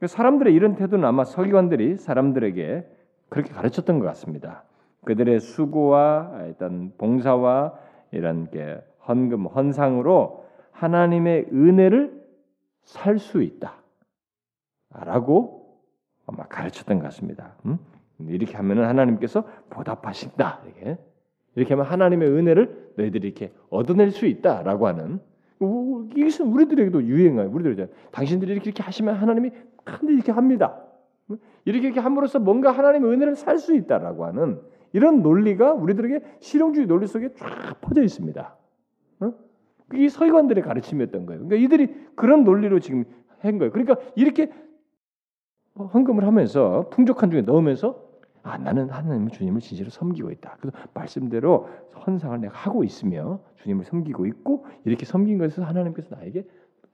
[0.06, 2.98] 사람들의 이런 태도는 아마 서기관들이 사람들에게
[3.30, 4.64] 그렇게 가르쳤던 것 같습니다.
[5.06, 7.78] 그들의 수고와 일단 봉사와
[8.12, 12.22] 이런 게 헌금 헌상으로 하나님의 은혜를
[12.84, 13.42] 살 수
[14.90, 15.78] 있다라고
[16.26, 17.56] 아마 가르쳤던 것 같습니다.
[17.66, 17.78] 음?
[18.30, 20.62] 이렇게 하면은 하나님께서 보답하신다.
[20.66, 20.98] 이렇게
[21.56, 25.20] 이렇게 하면 하나님의 은혜를 너희들이 이렇게 얻어낼 수 있다라고 하는
[26.16, 27.50] 이것은 우리들에게도 유행해요.
[27.52, 29.52] 우리들 당신들이 이렇게, 이렇게 하시면 하나님이
[29.84, 30.82] 큰데 이렇게 합니다.
[31.66, 34.60] 이렇게 이렇게 함으로써 뭔가 하나님의 은혜를 살 수 있다라고 하는
[34.94, 38.56] 이런 논리가 우리들에게 실용주의 논리 속에 쫙 퍼져 있습니다.
[39.22, 39.34] 어?
[39.94, 41.46] 이 서기관들의 가르침이었던 거예요.
[41.46, 43.06] 그러니까 이들이 그런 논리로 지금
[43.40, 43.72] 한 거예요.
[43.72, 44.52] 그러니까 이렇게
[45.78, 48.11] 헌금을 하면서 풍족한 중에 넣으면서
[48.44, 50.58] 아 나는 하나님 주님을 진실로 섬기고 있다.
[50.60, 51.70] 그래서 말씀대로
[52.06, 56.48] 헌상을 내가 하고 있으며 주님을 섬기고 있고 이렇게 섬긴 것에서 하나님께서 나에게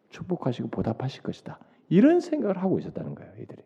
[0.10, 1.60] 축복하시고 보답하실 것이다.
[1.90, 3.64] 이런 생각을 하고 있었다는 거예요, 이들이.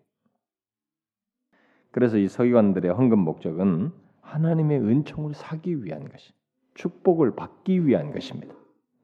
[1.92, 6.34] 그래서 이 서기관들의 헌금 목적은 하나님의 은총을 사기 위한 것이,
[6.76, 8.56] 축복을 받기 위한 것입니다.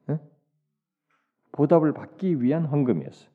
[0.06, 0.18] 네?
[1.52, 3.28] 보답을 받기 위한 헌금이었어요.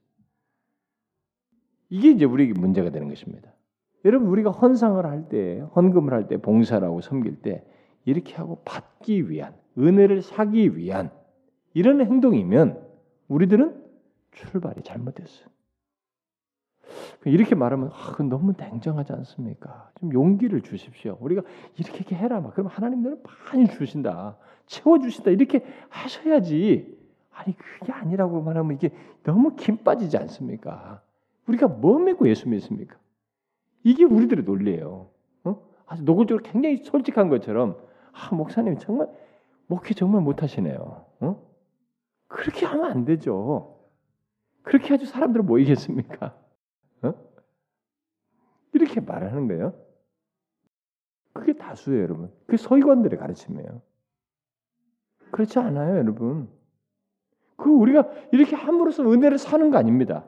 [1.90, 3.53] 이게 이제 우리에게 문제가 되는 것입니다.
[4.06, 7.64] 여러분 우리가 헌상을 할 때, 헌금을 할 때, 봉사라고 섬길 때
[8.06, 11.12] 이렇게 하고 받기 위한 은혜를 사기 위한
[11.74, 12.86] 이런 행동이면
[13.28, 13.82] 우리들은
[14.32, 15.48] 출발이 잘못됐어요.
[17.26, 19.90] 이렇게 말하면 아, 너무 냉정하지 않습니까?
[20.00, 21.18] 좀 용기를 주십시오.
[21.22, 21.42] 우리가
[21.78, 22.42] 이렇게, 이렇게 해라.
[22.42, 24.36] 막 그럼 하나님들은 많이 주신다,
[24.66, 27.02] 채워 주신다 이렇게 하셔야지.
[27.32, 28.92] 아니 그게 아니라고 말하면 이게
[29.24, 31.02] 너무 김 빠지지 않습니까?
[31.48, 32.98] 우리가 뭐 믿고 예수 믿습니까?
[33.84, 35.10] 이게 우리들의 논리예요.
[35.44, 35.70] 어?
[35.86, 37.78] 아주 노골적으로 굉장히 솔직한 것처럼
[38.12, 39.10] 아 목사님 정말
[39.68, 41.06] 목회 정말 못하시네요.
[41.22, 41.54] 어?
[42.28, 43.80] 그렇게 하면 안 되죠.
[44.64, 46.36] 그렇게 아주 사람들을 모이겠습니까?
[47.04, 47.14] 어?
[48.74, 49.74] 이렇게 말하는 거예요.
[51.34, 52.32] 그게 다수예요, 여러분.
[52.46, 53.82] 그게 서기관들의 가르침이에요.
[55.32, 56.50] 그렇지 않아요, 여러분.
[57.58, 60.26] 그 우리가 이렇게 함으로써 은혜를 사는 거 아닙니다.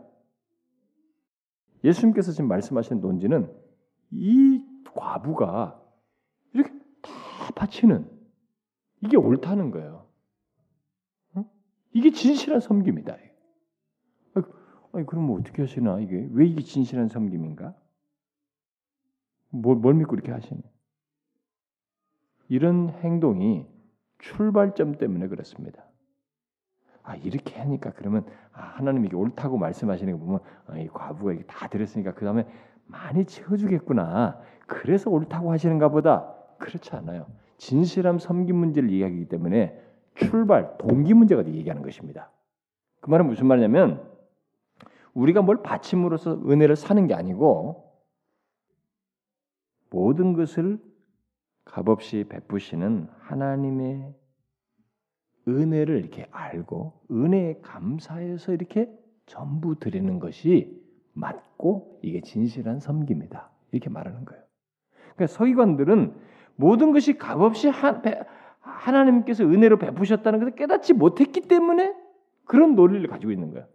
[1.86, 3.54] 예수님께서 지금 말씀하시는 논지는
[4.12, 4.64] 이
[4.94, 5.82] 과부가
[6.54, 6.72] 이렇게
[7.02, 7.12] 다
[7.56, 8.10] 바치는
[9.02, 10.08] 이게 옳다는 거예요.
[11.94, 13.16] 이게 진실한 섬김이다.
[14.92, 17.76] 아니, 그럼 뭐 어떻게 하시나 이게 왜 이게 진실한 섬김인가?
[19.50, 20.62] 뭘, 뭘 믿고 이렇게 하시냐?
[22.48, 23.68] 이런 행동이
[24.20, 25.86] 출발점 때문에 그렇습니다.
[27.06, 31.43] 아 이렇게 하니까 그러면 아, 하나님이 게 옳다고 말씀하시는 거 보면 아, 이 과부가 이게
[31.43, 32.47] 다 들었으니까 그 다음에
[32.88, 34.39] 많이 채워주겠구나.
[34.66, 36.34] 그래서 옳다고 하시는가 보다.
[36.58, 37.28] 그렇지 않아요.
[37.58, 39.80] 진실함 섬김 문제를 이야기하기 때문에
[40.16, 42.32] 출발 동기 문제가 얘기하는 것입니다.
[43.01, 44.03] 그 말은 무슨 말이냐면
[45.14, 47.93] 우리가 뭘 바침으로써 은혜를 사는 게 아니고
[49.91, 50.80] 모든 것을
[51.66, 54.14] 값없이 베푸시는 하나님의
[55.48, 58.89] 은혜를 이렇게 알고 은혜에 감사해서 이렇게
[59.26, 60.82] 전부 드리는 것이
[61.14, 63.50] 맞고 이게 진실한 섬김이다.
[63.72, 64.43] 이렇게 말하는 거예요.
[65.16, 66.14] 그러니까 서기관들은
[66.56, 67.70] 모든 것이 값없이
[68.60, 71.93] 하나님께서 은혜로 베푸셨다는 것을 깨닫지 못했기 때문에
[72.46, 73.68] 그런 논리를 가지고 있는 거예요.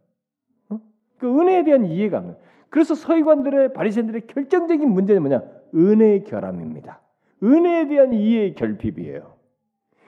[0.71, 0.81] 어?
[1.19, 2.37] 그 은혜에 대한 이해가 없는.
[2.69, 5.43] 그래서 서기관들의 바리새인들의 결정적인 문제는 뭐냐?
[5.75, 7.01] 은혜의 결함입니다.
[7.43, 9.40] 은혜에 대한 이해의 결핍이에요.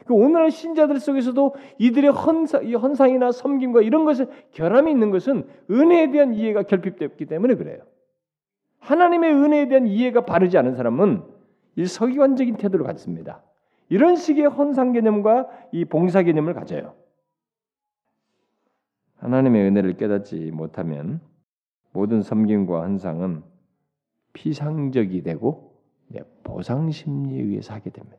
[0.06, 6.10] 그 오늘날 신자들 속에서도 이들의 헌상, 헌상 이나 섬김과 이런 것에 결함이 있는 것은 은혜에
[6.10, 7.82] 대한 이해가 결핍됐기 때문에 그래요.
[8.80, 11.22] 하나님의 은혜에 대한 이해가 바르지 않은 사람은
[11.76, 13.42] 이 서기관적인 태도를 갖습니다.
[13.88, 16.94] 이런 식의 헌상 개념과 이 봉사 개념을 가져요.
[19.18, 21.20] 하나님의 은혜를 깨닫지 못하면
[21.92, 23.42] 모든 섬김과 헌상은
[24.32, 25.72] 피상적이 되고
[26.42, 28.18] 보상 심리에 의해서 하게 됩니다.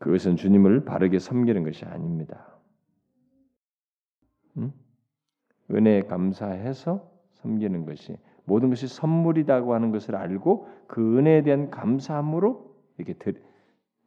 [0.00, 2.58] 그것은 주님을 바르게 섬기는 것이 아닙니다.
[4.56, 4.72] 음?
[5.70, 13.14] 은혜에 감사해서 섬기는 것이 모든 것이 선물이라고 하는 것을 알고 그 은혜에 대한 감사함으로 이렇게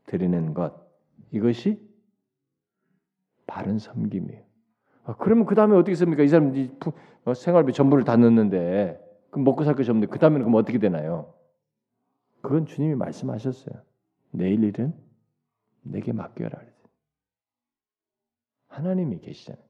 [0.08, 0.74] 드리는 것
[1.32, 1.80] 이것이
[3.46, 4.44] 바른 섬김이에요.
[5.06, 6.24] 아, 그러면 그 다음에 어떻게 씁니까?
[6.24, 6.54] 이 사람
[7.26, 11.34] 어, 생활비 전부를 다 넣는데 그럼 먹고 살 것이 없는데 그 다음에는 그럼 어떻게 되나요?
[12.42, 13.80] 그건 주님이 말씀하셨어요.
[14.32, 15.03] 내일 일은
[15.84, 16.60] 내게 맡겨라.
[18.68, 19.64] 하나님이 계시잖아요.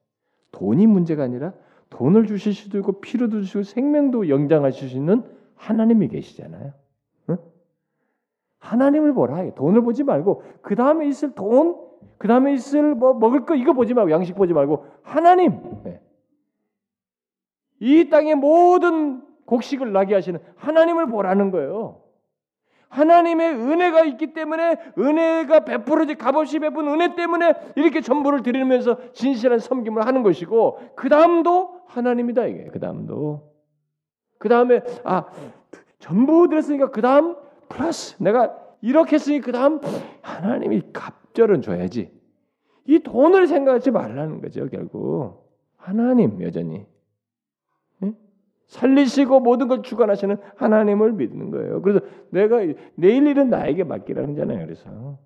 [0.51, 1.53] 돈이 문제가 아니라
[1.89, 5.23] 돈을 주실 수도 있고 피로도 주시고 생명도 영장하실 수 있는
[5.55, 6.73] 하나님이 계시잖아요.
[7.29, 7.37] 응?
[8.59, 9.53] 하나님을 보라.
[9.55, 11.77] 돈을 보지 말고 그 다음에 있을 돈,
[12.17, 15.83] 그 다음에 있을 뭐 먹을 거 이거 보지 말고 양식 보지 말고 하나님.
[15.83, 16.01] 네.
[17.79, 22.02] 이 땅의 모든 곡식을 나게 하시는 하나님을 보라는 거예요.
[22.93, 30.05] 하나님의 은혜가 있기 때문에 은혜가 베풀어지 값없이 베푼 은혜 때문에 이렇게 전부를 드리면서 진실한 섬김을
[30.05, 32.65] 하는 것이고 그 다음도 하나님이다 이게.
[32.71, 33.51] 그 다음도.
[34.37, 35.25] 그 다음에 아
[35.97, 37.35] 전부 드렸으니까 그 다음
[37.67, 39.79] 플러스 내가 이렇게 했으니 그 다음
[40.21, 42.11] 하나님이 갑절은 줘야지.
[42.85, 45.49] 이 돈을 생각하지 말라는 거죠 결국.
[45.77, 46.85] 하나님 여전히
[48.73, 51.81] 살리시고 모든 걸 주관하시는 하나님을 믿는 거예요.
[51.81, 52.57] 그래서 내가
[52.95, 54.65] 내일 일은 나에게 맡기라는 잖아요.
[54.65, 55.17] 그래서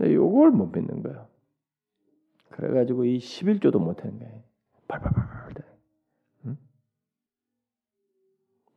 [0.00, 1.26] 요걸 못 믿는 거예요.
[2.50, 4.42] 그래가지고 이 11조도 못 하는 거예요.
[4.88, 5.54] 발발발발.
[6.46, 6.56] 응?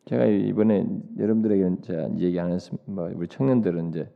[0.05, 4.11] 제가 이번에 여러분들에게 제가 얘기하는 뭐 우리 청년들은 이제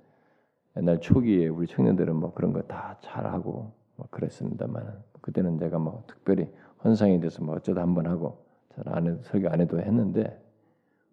[0.78, 6.50] 옛날 초기에 우리 청년들은 뭐 그런 거 다 잘하고 뭐 그랬습니다만 그때는 제가 뭐 특별히
[6.84, 8.43] 헌상이 돼서 뭐 어쩌다 한 번 하고
[8.76, 10.40] 잘안 해도 설교 안 해도 했는데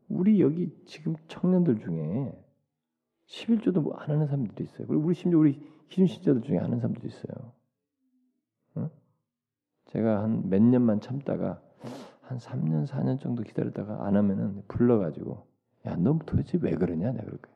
[0.09, 2.33] 우리 여기 지금 청년들 중에
[3.27, 4.87] 11조도 뭐 안 하는 사람들이 있어요.
[4.87, 7.53] 그리고 우리 심지어 우리 기존 신자들 중에 하는 사람들이 있어요.
[8.77, 8.91] 응?
[9.87, 11.63] 제가 한 몇 년만 참다가
[12.23, 15.47] 한 3년 4년 정도 기다렸다가 안 하면은 불러가지고
[15.87, 17.51] 야너 도대체 왜 그러냐 내가 그럴게.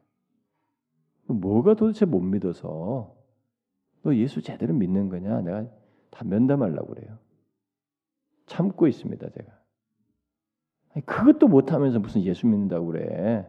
[1.26, 3.16] 뭐가 도대체 못 믿어서
[4.02, 5.66] 너 예수 제대로 믿는 거냐 내가
[6.11, 7.18] 다 면담하려고 그래요.
[8.46, 9.64] 참고 있습니다 제가.
[11.03, 13.47] 그것도 못하면서 무슨 예수 믿는다고 그래.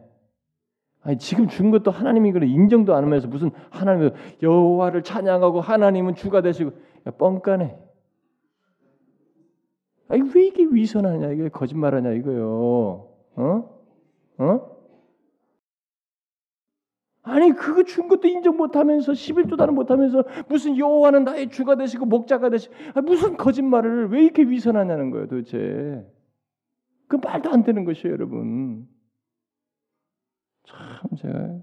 [1.02, 4.10] 아니, 지금 준 것도 하나님이 그래 인정도 안 하면서 무슨 하나님
[4.42, 6.72] 여호와를 찬양하고 하나님은 주가 되시고
[7.06, 7.78] 야, 뻥까네.
[10.08, 13.08] 아니 왜 이게 위선하냐 이게 거짓말하냐 이거요.
[13.36, 13.86] 어?
[14.38, 14.76] 어?
[17.22, 22.50] 아니 그거 준 것도 인정 못하면서 11조도 안 못하면서 무슨 여호와는 나의 주가 되시고 목자가
[22.50, 26.06] 되시고 무슨 거짓말을 왜 이렇게 위선하냐는 거예요 도대체.
[27.08, 28.88] 그 말도 안 되는 것이에요, 여러분.
[30.64, 31.60] 참 제가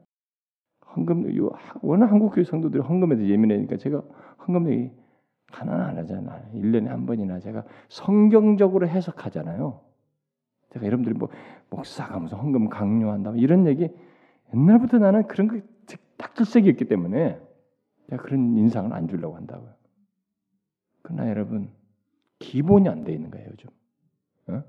[0.96, 1.50] 헌금 요
[1.82, 2.84] 워낙 한국 교회 성도들이
[3.18, 4.02] 대해 예민하니까 제가
[4.48, 4.92] 헌금 얘기
[5.52, 6.52] 하나는 안 하잖아요.
[6.54, 9.82] 1년에 한 번이나 제가 성경적으로 해석하잖아요.
[10.72, 11.30] 제가 여러분들이 뭐
[11.70, 13.90] 목사가 무슨 헌금 강요한다 뭐 이런 얘기
[14.54, 17.40] 옛날부터 나는 그런 거딱 질색이 있기 때문에
[18.10, 19.74] 제가 그런 인상을 안 주려고 한다고요.
[21.02, 21.72] 그러나 여러분
[22.40, 23.70] 기본이 안 돼 있는 거예요 요즘.
[24.48, 24.64] 어?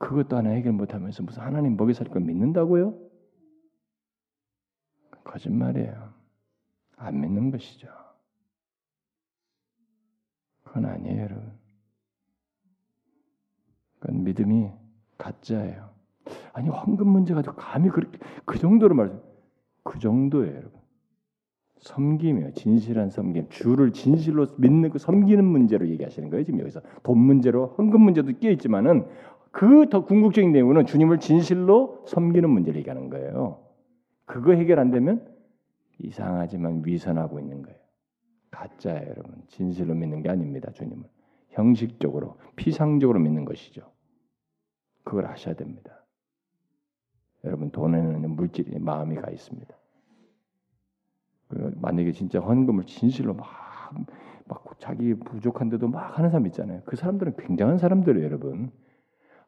[0.00, 2.98] 그것도 하나 해결 못하면서 무슨 하나님 먹여 살걸 믿는다고요?
[5.22, 6.12] 거짓말이에요.
[6.96, 7.88] 안 믿는 것이죠.
[10.64, 11.52] 그건 아니에요, 여러분.
[13.98, 14.70] 그건 믿음이
[15.18, 15.90] 가짜예요.
[16.54, 19.20] 아니 황금 문제 가지고 감히 그렇게 그 정도로 말씀,
[19.84, 20.80] 그 정도예요, 여러분.
[21.80, 26.44] 섬김이요, 진실한 섬김, 주를 진실로 믿는 그 섬기는 문제로 얘기하시는 거예요.
[26.44, 29.06] 지금 여기서 돈 문제로 헌금 문제도 끼어 있지만은
[29.50, 33.64] 그 더 궁극적인 내용은 주님을 진실로 섬기는 문제를 얘기하는 거예요.
[34.24, 35.26] 그거 해결 안 되면
[35.98, 37.78] 이상하지만 위선하고 있는 거예요.
[38.50, 39.42] 가짜예요, 여러분.
[39.48, 41.04] 진실로 믿는 게 아닙니다, 주님을.
[41.50, 43.82] 형식적으로, 피상적으로 믿는 것이죠.
[45.04, 46.04] 그걸 아셔야 됩니다.
[47.44, 49.74] 여러분 돈에는 물질이 마음이 가 있습니다.
[51.76, 53.48] 만약에 진짜 헌금을 진실로 막,
[54.46, 56.82] 막 자기 부족한데도 막 하는 사람 있잖아요.
[56.84, 58.70] 그 사람들은 굉장한 사람들이에요, 여러분.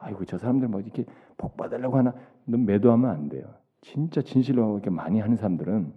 [0.02, 1.04] 아이고 저 사람들 뭐 이렇게
[1.36, 3.44] 복 받으려고 하나 넌 매도하면 안 돼요.
[3.80, 5.92] 진짜 진실로 이렇게 많이 하는 사람들은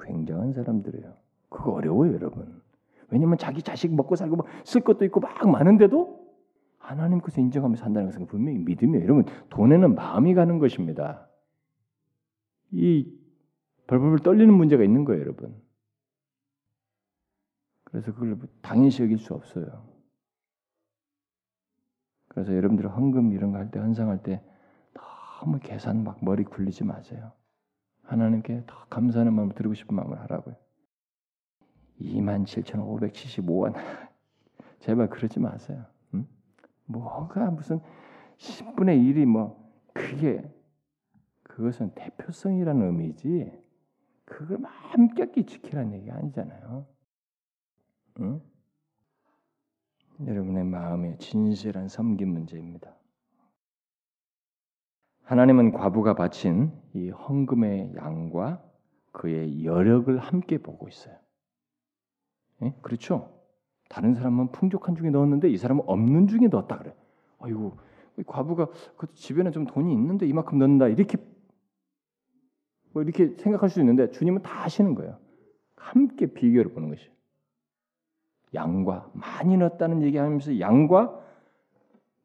[0.00, 1.14] 굉장한 사람들이에요.
[1.48, 2.60] 그거 어려워요, 여러분.
[3.10, 6.28] 왜냐면 자기 자식 먹고 살고 뭐쓸 것도 있고 막 많은데도
[6.78, 9.02] 하나님께서 인정하면서 산다는 것은 분명히 믿음이에요.
[9.04, 11.28] 여러분, 돈에는 마음이 가는 것입니다.
[12.70, 13.12] 이
[13.86, 15.56] 벌벌 떨리는 문제가 있는 거예요, 여러분.
[17.84, 19.88] 그래서 그걸 당연시 여길 수 없어요.
[22.28, 24.42] 그래서 여러분들 헌금 이런 거 할 때, 헌상할 때
[24.94, 27.32] 너무 계산 막 머리 굴리지 마세요.
[28.02, 30.56] 하나님께 더 감사하는 마음을 드리고 싶은 마음을 하라고요.
[32.00, 33.74] 27,575원.
[34.80, 35.84] 제발 그러지 마세요.
[36.14, 36.26] 응?
[36.86, 37.80] 뭐가 무슨
[38.38, 40.42] 10분의 1이 뭐 그게
[41.42, 43.50] 그것은 대표성이라는 의미지
[44.24, 46.86] 그걸 함께 지키라는 얘기 아니잖아요.
[48.20, 48.40] 응?
[50.26, 52.94] 여러분의 마음의 진실한 섬김 문제입니다.
[55.22, 58.62] 하나님은 과부가 바친 이 헌금의 양과
[59.12, 61.14] 그의 여력을 함께 보고 있어요.
[62.62, 62.74] 예?
[62.82, 63.30] 그렇죠?
[63.88, 66.94] 다른 사람은 풍족한 중에 넣었는데 이 사람은 없는 중에 넣었다 그래.
[67.38, 67.78] 아이고
[68.26, 71.18] 과부가 그 집에는 좀 돈이 있는데 이만큼 넣는다 이렇게
[72.92, 75.18] 뭐 이렇게 생각할 수 있는데 주님은 다 아시는 거예요.
[75.76, 77.10] 함께 비교를 보는 것이.
[78.54, 81.18] 양과 많이 넣었다는 얘기하면서 양과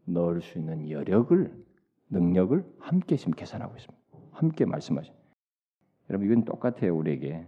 [0.06, 1.64] 넣을 수 있는 여력을
[2.10, 4.04] 능력을 함께 지금 계산하고 있습니다.
[4.32, 5.12] 함께 말씀하시.
[6.10, 7.48] 여러분 이건 똑같아요 우리에게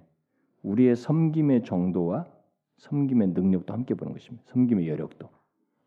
[0.64, 2.26] 우리의 섬김의 정도와
[2.78, 4.44] 섬김의 능력도 함께 보는 것입니다.
[4.48, 5.30] 섬김의 여력도.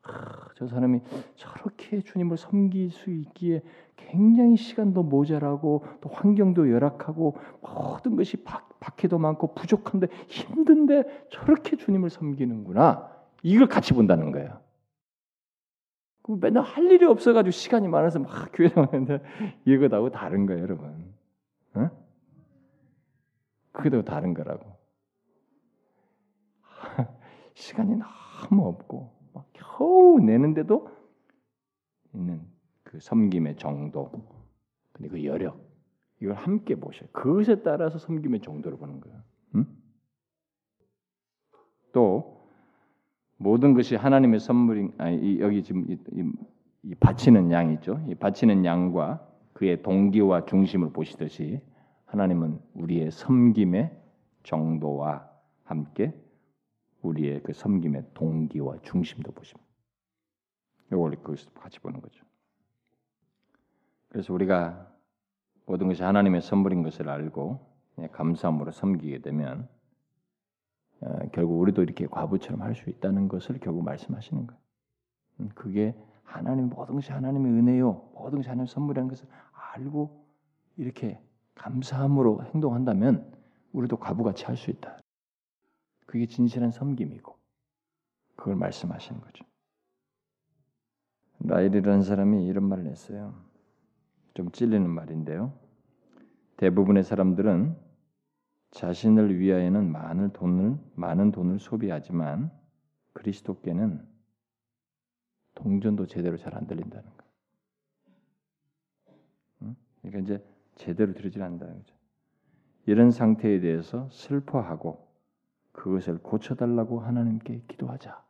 [0.08, 1.00] 아, 저 사람이
[1.36, 3.62] 저렇게 주님을 섬길 수 있기에
[3.96, 12.08] 굉장히 시간도 모자라고 또 환경도 열악하고 모든 것이 박, 박해도 많고 부족한데 힘든데 저렇게 주님을
[12.08, 13.10] 섬기는구나.
[13.42, 14.60] 이걸 같이 본다는 거예요.
[16.40, 19.20] 맨날 할 일이 없어가지고 시간이 많아서 막 교회 나오는데
[19.64, 21.14] 이거하고 다른 거예요, 여러분.
[21.74, 21.90] 어?
[23.72, 24.76] 그게도 다른 거라고.
[27.54, 29.17] 시간이 너무 없고 막
[29.52, 30.90] 겨우 내는데도
[32.14, 32.40] 있는
[32.82, 34.10] 그 섬김의 정도,
[34.92, 35.60] 근데 그 여력
[36.20, 37.08] 이걸 함께 보셔요.
[37.12, 39.18] 그것에 따라서 섬김의 정도를 보는 거예요.
[39.56, 39.66] 응?
[41.92, 42.46] 또
[43.36, 46.32] 모든 것이 하나님의 선물인 아니 여기 지금 이, 이,
[46.82, 48.00] 이 바치는 양 있죠.
[48.08, 51.60] 이 바치는 양과 그의 동기와 중심을 보시듯이
[52.06, 53.96] 하나님은 우리의 섬김의
[54.42, 55.28] 정도와
[55.64, 56.14] 함께
[57.08, 59.68] 우리의 그 섬김의 동기와 중심도 보십니다.
[60.92, 62.24] 이걸 그것을 같이 보는 거죠.
[64.08, 64.90] 그래서 우리가
[65.66, 67.60] 모든 것이 하나님의 선물인 것을 알고
[68.12, 69.68] 감사함으로 섬기게 되면
[71.00, 74.60] 어, 결국 우리도 이렇게 과부처럼 할 수 있다는 것을 결국 말씀하시는 거예요.
[75.40, 75.94] 음, 그게
[76.24, 79.28] 하나님 모든 것이 하나님의 은혜요, 모든 것이 하나님의 선물이라는 것을
[79.74, 80.26] 알고
[80.76, 81.20] 이렇게
[81.54, 83.32] 감사함으로 행동한다면
[83.72, 84.97] 우리도 과부같이 할 수 있다.
[86.08, 87.38] 그게 진실한 섬김이고
[88.34, 89.44] 그걸 말씀하시는 거죠.
[91.40, 93.34] 라일이라는 사람이 이런 말을 했어요.
[94.32, 95.52] 좀 찔리는 말인데요.
[96.56, 97.76] 대부분의 사람들은
[98.70, 102.50] 자신을 위하여는 많은 돈을 많은 돈을 소비하지만
[103.12, 104.02] 그리스도께는
[105.56, 107.24] 동전도 제대로 잘 안 들린다는 거.
[109.62, 109.76] 응?
[110.00, 110.46] 그러니까 이제
[110.76, 111.94] 제대로 들리질 않는다는 거죠.
[112.86, 115.07] 이런 상태에 대해서 슬퍼하고
[115.78, 118.20] 그것을 고쳐달라고 하나님께 기도하자.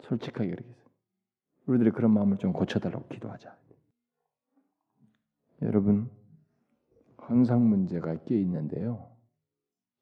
[0.00, 0.74] 솔직하게 그렇게
[1.66, 3.56] 우리들이 그런 마음을 좀 고쳐달라고 기도하자.
[5.62, 6.10] 여러분
[7.16, 9.08] 항상 문제가 끼어 있는데요.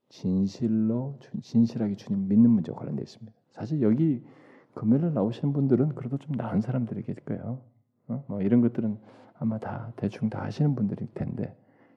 [0.08, 3.38] 진실로 진실하게 주님 믿는 문제와 관련되어 있습니다.
[3.50, 4.24] 사실 여기
[4.72, 7.62] 금요일 나오시는 분들은 그래도 좀 나은 사람들이겠 거예요.
[8.06, 8.24] 어?
[8.26, 8.98] 뭐 이런 것들은
[9.34, 11.54] 아마 다 대충 다 하시는 분들일 텐데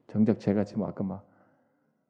[0.07, 1.25] 정작 제가 지금 아까 막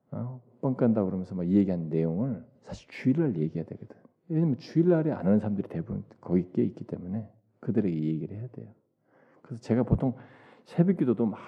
[0.09, 0.41] 어?
[0.61, 3.97] 뻥 깐다 그러면서 막 얘기한 내용을 사실 주일날 얘기해야 되거든.
[4.29, 7.27] 왜냐면 주일날에 안 하는 사람들이 대부분 거기 끼어 있기 때문에
[7.59, 8.67] 그들에게 얘기를 해야 돼요.
[9.41, 10.13] 그래서 제가 보통
[10.65, 11.39] 새벽기도도 막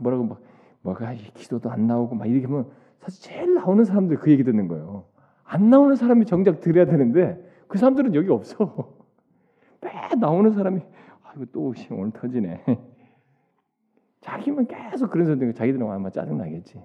[0.00, 0.42] 뭐라고 막
[0.82, 5.06] 뭐가 기도도 안 나오고 막 이렇게 하면 사실 제일 나오는 사람들 그 얘기 듣는 거예요.
[5.44, 8.94] 안 나오는 사람이 정작 들어야 되는데 그 사람들은 여기 없어.
[9.80, 10.80] 매 나오는 사람이
[11.22, 12.64] 아이고 또 오늘 터지네.
[14.20, 16.82] 자기만 계속 그런 소리 자기들은 아마 짜증 나겠지.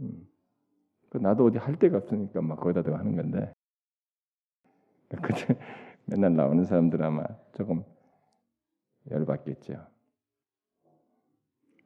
[0.00, 0.26] 음.
[1.12, 3.52] 그 나도 어디 할 데가 없으니까 막 거기다 하는 건데.
[5.22, 5.58] 그때
[6.06, 7.22] 맨날 나오는 사람들 아마
[7.54, 7.84] 조금
[9.10, 9.74] 열받겠죠.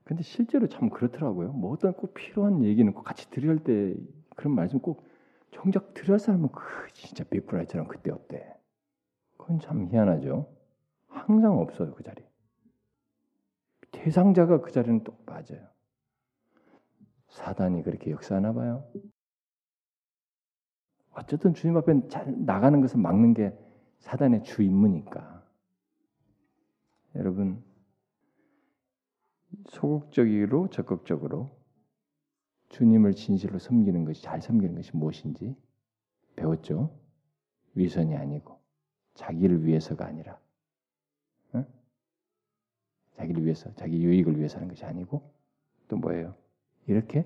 [0.05, 1.51] 근데 실제로 참 그렇더라고요.
[1.55, 3.97] 뭐 어떤 꼭 필요한 얘기는 꼭 같이 할때
[4.37, 5.05] 그런 말씀 꼭
[5.51, 6.63] 정작 드려야 사람은 그
[6.93, 8.55] 진짜 비쿠라이처럼 그때 없대.
[9.37, 10.55] 그건 참 희한하죠.
[11.09, 12.25] 항상 없어요 그 자리.
[13.91, 15.67] 대상자가 그 자리는 또 빠져요.
[17.27, 18.89] 사단이 그렇게 역사하나 봐요.
[21.17, 23.57] 어쨌든 주님 앞에 잘 나가는 것을 막는 게
[24.01, 25.43] 사단의 주 임무니까.
[27.15, 27.65] 여러분
[29.69, 31.51] 소극적으로 적극적으로
[32.69, 35.57] 주님을 진실로 섬기는 것이 잘 섬기는 것이 무엇인지
[36.37, 36.95] 배웠죠.
[37.75, 38.59] 위선이 아니고
[39.15, 40.39] 자기를 위해서가 아니라
[41.55, 41.65] 응?
[43.17, 45.33] 자기를 위해서 자기 유익을 위해서 하는 것이 아니고
[45.89, 46.35] 또 뭐예요?
[46.87, 47.25] 이렇게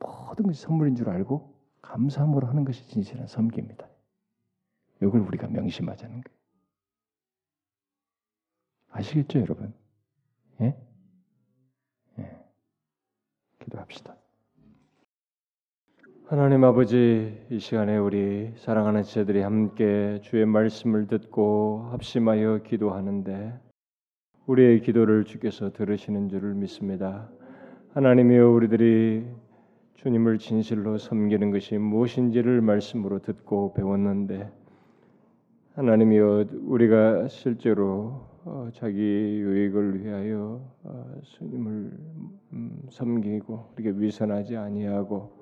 [0.00, 1.55] 모든 것이 선물인 줄 알고
[1.86, 3.88] 감사함으로 하는 것이 진실한 섬기입니다.
[5.02, 6.36] 이걸 우리가 명심하자는 거예요.
[8.90, 9.74] 아시겠죠, 여러분?
[10.60, 10.76] 예?
[12.18, 12.44] 예.
[13.62, 14.16] 기도합시다.
[16.28, 23.60] 하나님 아버지, 이 시간에 우리 사랑하는 지들이 함께 주의 말씀을 듣고 합심하여 기도하는데
[24.46, 27.30] 우리의 기도를 주께서 들으시는 줄을 믿습니다.
[27.94, 29.24] 하나님이여 우리들이
[29.96, 34.50] 주님을 진실로 섬기는 것이 무엇인지를 말씀으로 듣고 배웠는데
[35.74, 41.90] 하나님이여 우리가 실제로 어, 자기 유익을 위하여 어, 주님을
[42.52, 45.32] 음, 섬기고 이렇게 위선하지 아니하고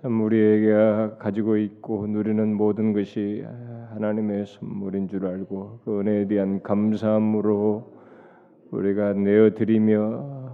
[0.00, 3.44] 참 우리에게 가지고 있고 누리는 모든 것이
[3.90, 7.94] 하나님의 선물인 줄 알고 그 은혜에 대한 감사함으로
[8.70, 10.45] 우리가 내어 드리며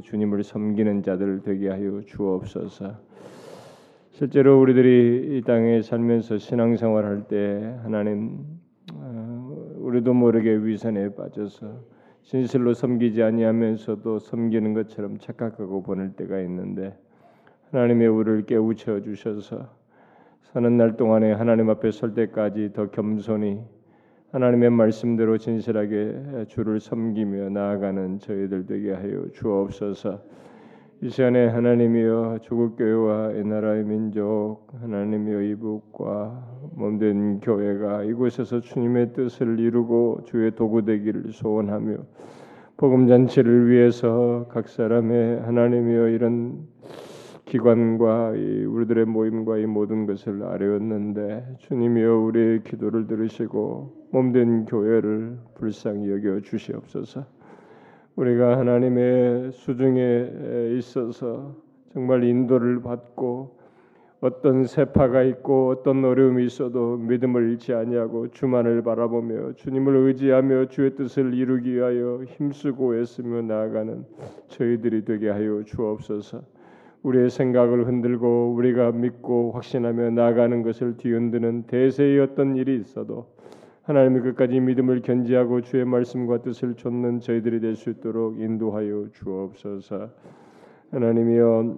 [0.00, 2.94] 주님을 섬기는 자들 되게 하여 주옵소서.
[4.12, 8.38] 실제로 우리들이 이 땅에 살면서 신앙생활 할 때 하나님
[8.94, 11.80] 어, 우리도 모르게 위선에 빠져서
[12.22, 16.96] 진실로 섬기지 아니하면서도 섬기는 것처럼 착각하고 보낼 때가 있는데
[17.70, 19.68] 하나님의 우리를 깨우쳐 주셔서
[20.52, 23.60] 사는 날 동안에 하나님 앞에 설 때까지 더 겸손히
[24.32, 30.20] 하나님의 말씀대로 진실하게 주를 섬기며 나아가는 저희들 되게 하여 주옵소서.
[31.02, 39.60] 이 시간에 하나님이여 조국 교회와 이 나라의 민족 하나님이여 이북과 몸된 교회가 이곳에서 주님의 뜻을
[39.60, 41.96] 이루고 주의 도구 되기를 소원하며
[42.78, 46.66] 복음 잔치를 위해서 각 사람의 하나님이여 이런
[47.44, 56.10] 기관과 이 우리들의 모임과 이 모든 것을 아뢰었는데 주님이여 우리의 기도를 들으시고 몸된 교회를 불쌍히
[56.10, 57.24] 여겨 주시옵소서.
[58.16, 61.56] 우리가 하나님의 수중에 있어서
[61.92, 63.62] 정말 인도를 받고
[64.20, 71.34] 어떤 세파가 있고 어떤 어려움이 있어도 믿음을 잃지 아니하고 주만을 바라보며 주님을 의지하며 주의 뜻을
[71.34, 74.04] 이루기 위하여 힘쓰고 애쓰며 나아가는
[74.46, 76.61] 저희들이 되게 하여 주옵소서.
[77.02, 83.26] 우리의 생각을 흔들고 우리가 믿고 확신하며 나아가는 것을 뒤흔드는 대세의 어떤 일이 있어도
[83.82, 90.10] 하나님이 끝까지 믿음을 견지하고 주의 말씀과 뜻을 좇는 저희들이 될 수 있도록 인도하여 주옵소서.
[90.92, 91.76] 하나님이여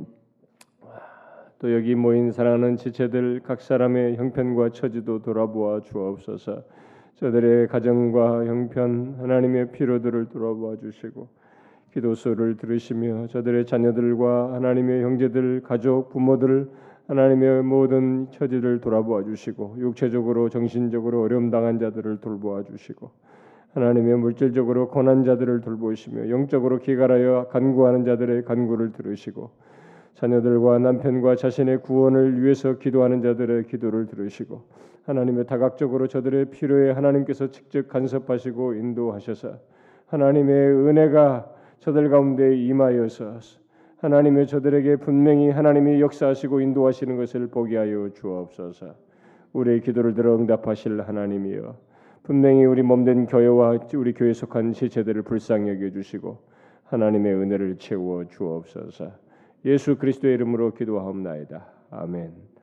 [1.60, 6.62] 또 여기 모인 사랑하는 지체들 각 사람의 형편과 처지도 돌아보아 주옵소서.
[7.14, 11.28] 저들의 가정과 형편 하나님의 필요들을 돌아보아 주시고
[11.94, 16.68] 기도소를 들으시며 저들의 자녀들과 하나님의 형제들, 가족, 부모들
[17.06, 23.10] 하나님의 모든 처지를 돌아보아 주시고 육체적으로 정신적으로 어려움 당한 자들을 돌보아 주시고
[23.74, 29.50] 하나님의 물질적으로 고난 자들을 돌보시며 영적으로 기갈하여 간구하는 자들의 간구를 들으시고
[30.14, 34.62] 자녀들과 남편과 자신의 구원을 위해서 기도하는 자들의 기도를 들으시고
[35.06, 39.58] 하나님의 다각적으로 저들의 필요에 하나님께서 직접 간섭하시고 인도하셔서
[40.06, 41.53] 하나님의 은혜가
[41.84, 43.40] 저들 가운데 임하여서
[43.98, 48.94] 하나님의 저들에게 분명히 하나님이 역사하시고 인도하시는 것을 보게 하여 주옵소서.
[49.52, 51.76] 우리의 기도를 들어 응답하실 하나님이여
[52.22, 56.38] 분명히 우리 몸된 교회와 우리 교회 속한 지체들을 불쌍히 여겨 주시고
[56.84, 59.12] 하나님의 은혜를 채워 주옵소서.
[59.66, 61.66] 예수 그리스도의 이름으로 기도하옵나이다.
[61.90, 62.53] 아멘.